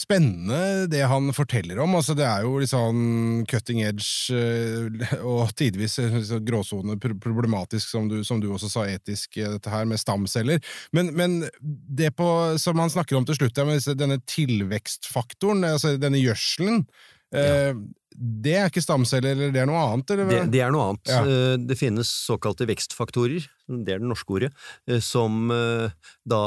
Spennende 0.00 0.86
det 0.88 1.02
han 1.10 1.28
forteller 1.36 1.78
om. 1.82 1.94
Altså, 1.98 2.14
det 2.16 2.24
er 2.24 2.44
jo 2.46 2.54
litt 2.62 2.72
sånn 2.72 3.42
cutting 3.50 3.82
edge 3.84 4.32
eh, 4.32 5.12
og 5.20 5.52
tidvis 5.58 5.98
eh, 6.00 6.16
gråsone 6.46 6.96
problematisk, 7.00 7.90
som 7.90 8.08
du, 8.08 8.20
som 8.24 8.40
du, 8.40 8.48
også 8.54 8.70
sa, 8.72 8.86
etisk, 8.88 9.36
eh, 9.36 9.50
dette 9.58 9.72
her 9.72 9.84
med 9.90 10.00
stamceller. 10.00 10.62
Men, 10.96 11.12
men 11.18 11.36
det 11.60 12.14
på, 12.16 12.30
som 12.62 12.80
han 12.80 12.92
snakker 12.92 13.18
om 13.18 13.28
til 13.28 13.42
slutt, 13.42 13.60
denne 14.00 14.20
tilvekstfaktoren, 14.30 15.66
altså 15.74 15.96
denne 16.00 16.22
gjødselen 16.22 16.86
ja. 17.34 17.74
Det 18.20 18.52
er 18.52 18.66
ikke 18.68 18.82
stamceller, 18.84 19.32
eller 19.32 19.52
det 19.54 19.62
er 19.62 19.68
noe 19.70 19.80
annet? 19.80 20.10
Det, 20.12 20.40
det, 20.52 20.60
er 20.60 20.72
noe 20.74 20.90
annet. 20.90 21.08
Ja. 21.08 21.20
Eh, 21.24 21.54
det 21.62 21.76
finnes 21.80 22.10
såkalte 22.26 22.66
vekstfaktorer, 22.68 23.46
det 23.70 23.94
er 23.94 24.02
det 24.02 24.10
norske 24.10 24.34
ordet, 24.36 24.50
eh, 24.90 25.00
som 25.00 25.48
eh, 25.54 25.88
da 26.28 26.42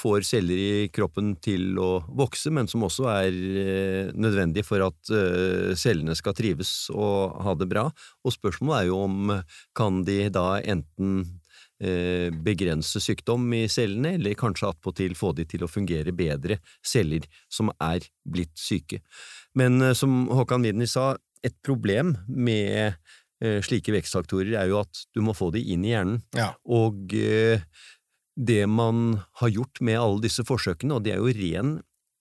får 0.00 0.26
celler 0.26 0.58
i 0.58 0.88
kroppen 0.90 1.36
til 1.44 1.78
å 1.78 2.00
vokse, 2.10 2.50
men 2.54 2.66
som 2.70 2.86
også 2.88 3.06
er 3.12 3.38
nødvendig 4.18 4.64
for 4.66 4.82
at 4.88 5.12
cellene 5.78 6.16
skal 6.18 6.34
trives 6.36 6.72
og 6.94 7.38
ha 7.44 7.54
det 7.58 7.68
bra. 7.70 7.86
Og 8.26 8.34
spørsmålet 8.34 8.80
er 8.80 8.90
jo 8.90 9.02
om 9.04 9.34
kan 9.78 10.02
de 10.06 10.24
da 10.34 10.48
enten 10.58 11.22
begrense 11.78 12.98
sykdom 12.98 13.44
i 13.54 13.68
cellene, 13.70 14.16
eller 14.16 14.34
kanskje 14.38 14.72
attpåtil 14.72 15.12
få 15.14 15.30
de 15.38 15.44
til 15.46 15.62
å 15.62 15.70
fungere 15.70 16.10
bedre, 16.16 16.56
celler 16.82 17.28
som 17.46 17.70
er 17.78 18.02
blitt 18.26 18.56
syke. 18.58 18.98
Men 19.58 19.82
eh, 19.82 19.96
som 19.98 20.26
Håkan 20.32 20.64
Widner 20.66 20.90
sa, 20.90 21.12
et 21.46 21.54
problem 21.66 22.16
med 22.26 22.94
eh, 23.42 23.60
slike 23.64 23.94
vekstfaktorer 23.94 24.56
er 24.58 24.70
jo 24.72 24.80
at 24.82 25.04
du 25.14 25.22
må 25.24 25.34
få 25.36 25.50
de 25.54 25.62
inn 25.74 25.86
i 25.86 25.92
hjernen. 25.94 26.22
Ja. 26.36 26.52
Og 26.64 27.14
eh, 27.18 27.62
det 28.38 28.64
man 28.70 29.20
har 29.40 29.54
gjort 29.54 29.82
med 29.84 29.98
alle 29.98 30.22
disse 30.26 30.46
forsøkene, 30.46 30.98
og 30.98 31.06
det 31.06 31.14
er 31.14 31.22
jo 31.22 31.34
ren 31.34 31.78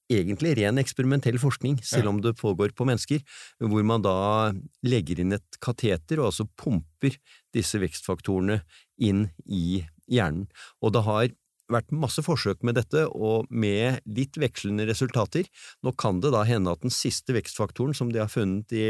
egentlig 0.07 0.53
ren 0.55 0.79
eksperimentell 0.79 1.35
forskning, 1.41 1.81
selv 1.83 2.13
om 2.13 2.21
det 2.23 2.37
pågår 2.39 2.71
på 2.75 2.85
mennesker, 2.87 3.23
hvor 3.59 3.83
man 3.83 4.05
da 4.05 4.53
legger 4.87 5.19
inn 5.19 5.35
et 5.35 5.59
kateter 5.63 6.21
og 6.21 6.29
altså 6.29 6.47
pumper 6.59 7.17
disse 7.55 7.79
vekstfaktorene 7.81 8.61
inn 9.03 9.27
i 9.43 9.83
hjernen. 10.07 10.47
Og 10.79 10.95
det 10.95 11.03
har 11.07 11.27
vært 11.71 11.91
masse 11.95 12.23
forsøk 12.23 12.63
med 12.67 12.77
dette, 12.79 13.03
og 13.11 13.47
med 13.51 13.99
litt 14.17 14.37
vekslende 14.39 14.87
resultater. 14.87 15.47
Nå 15.85 15.93
kan 15.99 16.21
det 16.23 16.31
da 16.35 16.43
hende 16.47 16.73
at 16.73 16.83
den 16.85 16.93
siste 16.93 17.35
vekstfaktoren 17.35 17.95
som 17.97 18.11
de 18.13 18.21
har 18.21 18.31
funnet 18.31 18.71
i 18.75 18.87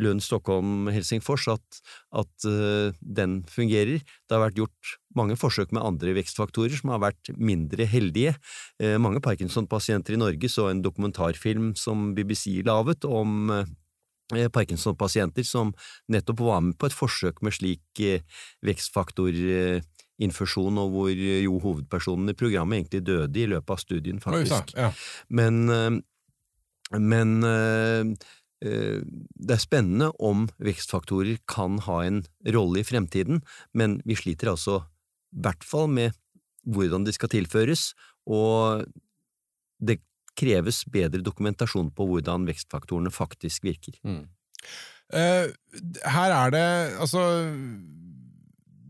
Lund, 0.00 0.22
Stockholm, 0.24 0.88
Helsingfors, 0.92 1.46
at, 1.54 1.80
at 2.16 2.48
uh, 2.48 2.92
den 3.00 3.40
fungerer. 3.50 4.02
Det 4.04 4.36
har 4.36 4.44
vært 4.46 4.60
gjort 4.60 4.96
mange 5.16 5.38
forsøk 5.38 5.72
med 5.74 5.84
andre 5.84 6.16
vekstfaktorer 6.18 6.76
som 6.80 6.92
har 6.94 7.02
vært 7.06 7.32
mindre 7.38 7.86
heldige. 7.88 8.36
Uh, 8.82 8.96
mange 9.02 9.22
Parkinson-pasienter 9.24 10.16
i 10.16 10.20
Norge 10.20 10.50
så 10.52 10.68
en 10.70 10.84
dokumentarfilm 10.84 11.72
som 11.78 12.12
BBC 12.16 12.60
laget 12.66 13.08
om 13.08 13.48
uh, 13.52 13.64
Parkinson-pasienter 14.52 15.44
som 15.46 15.74
nettopp 16.12 16.40
var 16.44 16.62
med 16.64 16.78
på 16.80 16.88
et 16.88 16.96
forsøk 16.96 17.42
med 17.44 17.52
slik 17.54 18.00
vekstfaktor 18.64 19.36
infusjon, 20.22 20.78
og 20.78 20.94
hvor 20.94 21.10
jo 21.18 21.58
hovedpersonen 21.62 22.30
i 22.30 22.38
programmet 22.38 22.82
egentlig 22.82 23.02
døde 23.06 23.40
i 23.40 23.48
løpet 23.50 23.74
av 23.74 23.82
studien, 23.82 24.22
faktisk. 24.22 24.74
Ja. 24.78 24.92
Men, 25.28 25.68
eh, 25.68 26.98
men 27.00 27.36
eh, 27.48 28.14
eh, 28.64 29.00
det 29.02 29.56
er 29.56 29.62
spennende 29.62 30.12
om 30.22 30.46
vekstfaktorer 30.62 31.40
kan 31.50 31.80
ha 31.88 32.00
en 32.06 32.22
rolle 32.54 32.82
i 32.82 32.86
fremtiden, 32.86 33.42
men 33.72 34.00
vi 34.06 34.18
sliter 34.18 34.54
altså 34.54 34.84
i 35.34 35.42
hvert 35.44 35.66
fall 35.66 35.90
med 35.90 36.14
hvordan 36.64 37.04
de 37.04 37.12
skal 37.12 37.32
tilføres, 37.32 37.92
og 38.30 38.86
det 39.84 39.98
kreves 40.38 40.82
bedre 40.90 41.22
dokumentasjon 41.22 41.90
på 41.94 42.06
hvordan 42.08 42.46
vekstfaktorene 42.48 43.12
faktisk 43.14 43.66
virker. 43.66 43.98
Mm. 44.06 44.24
Uh, 45.12 45.52
her 46.08 46.32
er 46.32 46.54
det 46.54 46.66
altså 47.02 47.20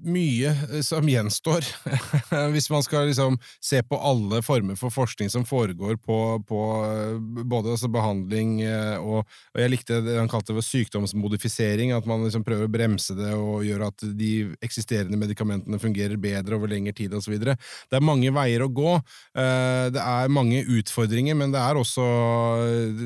mye 0.04 0.50
eh, 0.50 0.80
som 0.84 1.08
gjenstår, 1.08 1.66
hvis 2.54 2.68
man 2.72 2.84
skal 2.84 3.08
liksom 3.08 3.38
se 3.62 3.80
på 3.82 3.98
alle 3.98 4.40
former 4.44 4.78
for 4.78 4.92
forskning 4.94 5.30
som 5.32 5.44
foregår 5.48 5.96
på, 6.02 6.18
på 6.48 6.60
eh, 6.86 7.18
både 7.44 7.74
altså 7.74 7.90
behandling 7.92 8.60
eh, 8.64 8.96
og, 8.98 9.24
og, 9.24 9.60
Jeg 9.60 9.72
likte 9.72 10.00
det 10.04 10.16
han 10.18 10.30
kalte 10.30 10.56
det 10.56 10.64
sykdomsmodifisering, 10.66 11.94
at 11.96 12.08
man 12.08 12.24
liksom 12.24 12.44
prøver 12.46 12.68
å 12.68 12.72
bremse 12.72 13.16
det 13.16 13.32
og 13.34 13.64
gjøre 13.66 13.90
at 13.92 14.06
de 14.18 14.32
eksisterende 14.64 15.18
medikamentene 15.20 15.80
fungerer 15.82 16.20
bedre 16.20 16.58
over 16.58 16.70
lengre 16.72 16.94
tid 16.96 17.14
osv. 17.16 17.36
Det 17.40 17.56
er 17.98 18.04
mange 18.04 18.32
veier 18.34 18.64
å 18.64 18.70
gå. 18.72 18.96
Det 19.34 20.02
er 20.02 20.32
mange 20.32 20.62
utfordringer, 20.76 21.36
men 21.38 21.54
det 21.54 21.62
er 21.62 21.78
også 21.78 22.04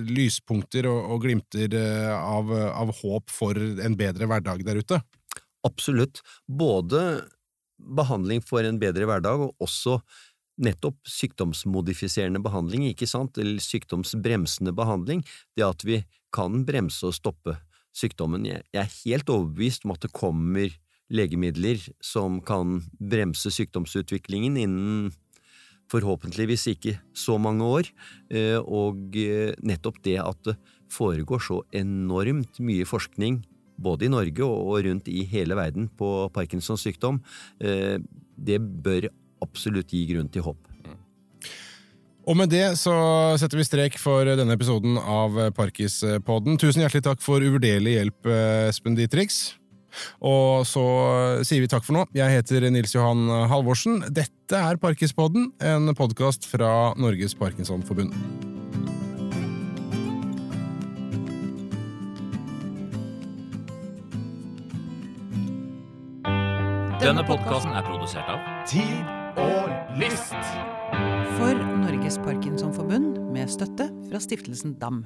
lyspunkter 0.08 0.88
og, 0.90 1.12
og 1.14 1.22
glimter 1.24 1.76
av, 2.14 2.50
av 2.52 2.92
håp 3.02 3.32
for 3.32 3.58
en 3.58 3.96
bedre 3.98 4.28
hverdag 4.30 4.64
der 4.66 4.82
ute. 4.82 5.00
Absolutt. 5.66 6.22
Både 6.46 7.28
behandling 7.78 8.42
for 8.44 8.66
en 8.66 8.80
bedre 8.80 9.06
hverdag, 9.08 9.48
og 9.48 9.54
også 9.62 9.98
nettopp 10.58 10.98
sykdomsmodifiserende 11.06 12.42
behandling, 12.42 12.88
ikke 12.90 13.06
sant, 13.06 13.38
eller 13.38 13.62
sykdomsbremsende 13.62 14.74
behandling, 14.74 15.22
det 15.56 15.66
at 15.66 15.84
vi 15.86 16.02
kan 16.34 16.64
bremse 16.66 17.06
og 17.06 17.14
stoppe 17.16 17.54
sykdommen. 17.94 18.46
Jeg 18.46 18.64
er 18.74 18.90
helt 19.04 19.30
overbevist 19.30 19.86
om 19.86 19.94
at 19.94 20.04
det 20.04 20.14
kommer 20.16 20.74
legemidler 21.08 21.80
som 22.04 22.42
kan 22.44 22.82
bremse 23.00 23.50
sykdomsutviklingen 23.54 24.58
innen 24.60 25.12
forhåpentligvis 25.88 26.66
ikke 26.74 26.98
så 27.16 27.38
mange 27.40 27.64
år, 27.64 27.88
eh, 28.28 28.58
og 28.60 29.16
eh, 29.16 29.54
nettopp 29.64 30.02
det 30.04 30.18
at 30.20 30.42
det 30.50 30.58
foregår 30.92 31.40
så 31.40 31.62
enormt 31.76 32.60
mye 32.64 32.84
forskning 32.88 33.40
både 33.78 34.08
i 34.08 34.12
Norge 34.12 34.46
og 34.46 34.82
rundt 34.86 35.10
i 35.10 35.24
hele 35.28 35.56
verden 35.58 35.88
på 35.98 36.28
Parkinsons 36.34 36.84
sykdom, 36.86 37.20
eh, 37.60 37.98
det 38.36 38.58
bør 38.58 39.08
absolutt 39.44 39.94
gi 39.94 40.04
grunn 40.10 40.30
til 40.32 40.46
håp. 40.46 40.64
Og 42.28 42.36
med 42.36 42.50
det 42.52 42.74
så 42.76 42.92
setter 43.40 43.56
vi 43.56 43.64
strek 43.64 43.94
for 43.96 44.28
denne 44.28 44.52
episoden 44.52 44.98
av 45.00 45.38
Parkispodden. 45.56 46.58
Tusen 46.60 46.84
hjertelig 46.84 47.06
takk 47.06 47.24
for 47.24 47.40
uvurderlig 47.40 47.94
hjelp, 47.96 48.28
Espen 48.68 48.98
Dietrichs. 48.98 49.54
Og 50.20 50.66
så 50.68 50.84
sier 51.48 51.64
vi 51.64 51.72
takk 51.72 51.86
for 51.86 51.96
nå. 51.96 52.04
Jeg 52.12 52.36
heter 52.36 52.68
Nils 52.68 52.92
Johan 52.92 53.24
Halvorsen. 53.48 54.02
Dette 54.12 54.60
er 54.60 54.76
Parkispodden, 54.76 55.54
en 55.64 55.94
podkast 55.96 56.44
fra 56.52 56.92
Norges 57.00 57.32
Parkinsonforbund. 57.38 58.57
Denne 66.98 67.22
podkasten 67.22 67.70
er 67.78 67.84
produsert 67.86 68.26
av 68.26 68.40
Tid 68.66 69.06
og 69.38 69.68
List. 70.00 70.34
For 71.38 71.54
Norges 71.84 72.16
Parkinsonforbund 72.24 73.20
med 73.30 73.52
støtte 73.54 73.86
fra 74.08 74.18
stiftelsen 74.18 74.74
DAM. 74.80 75.04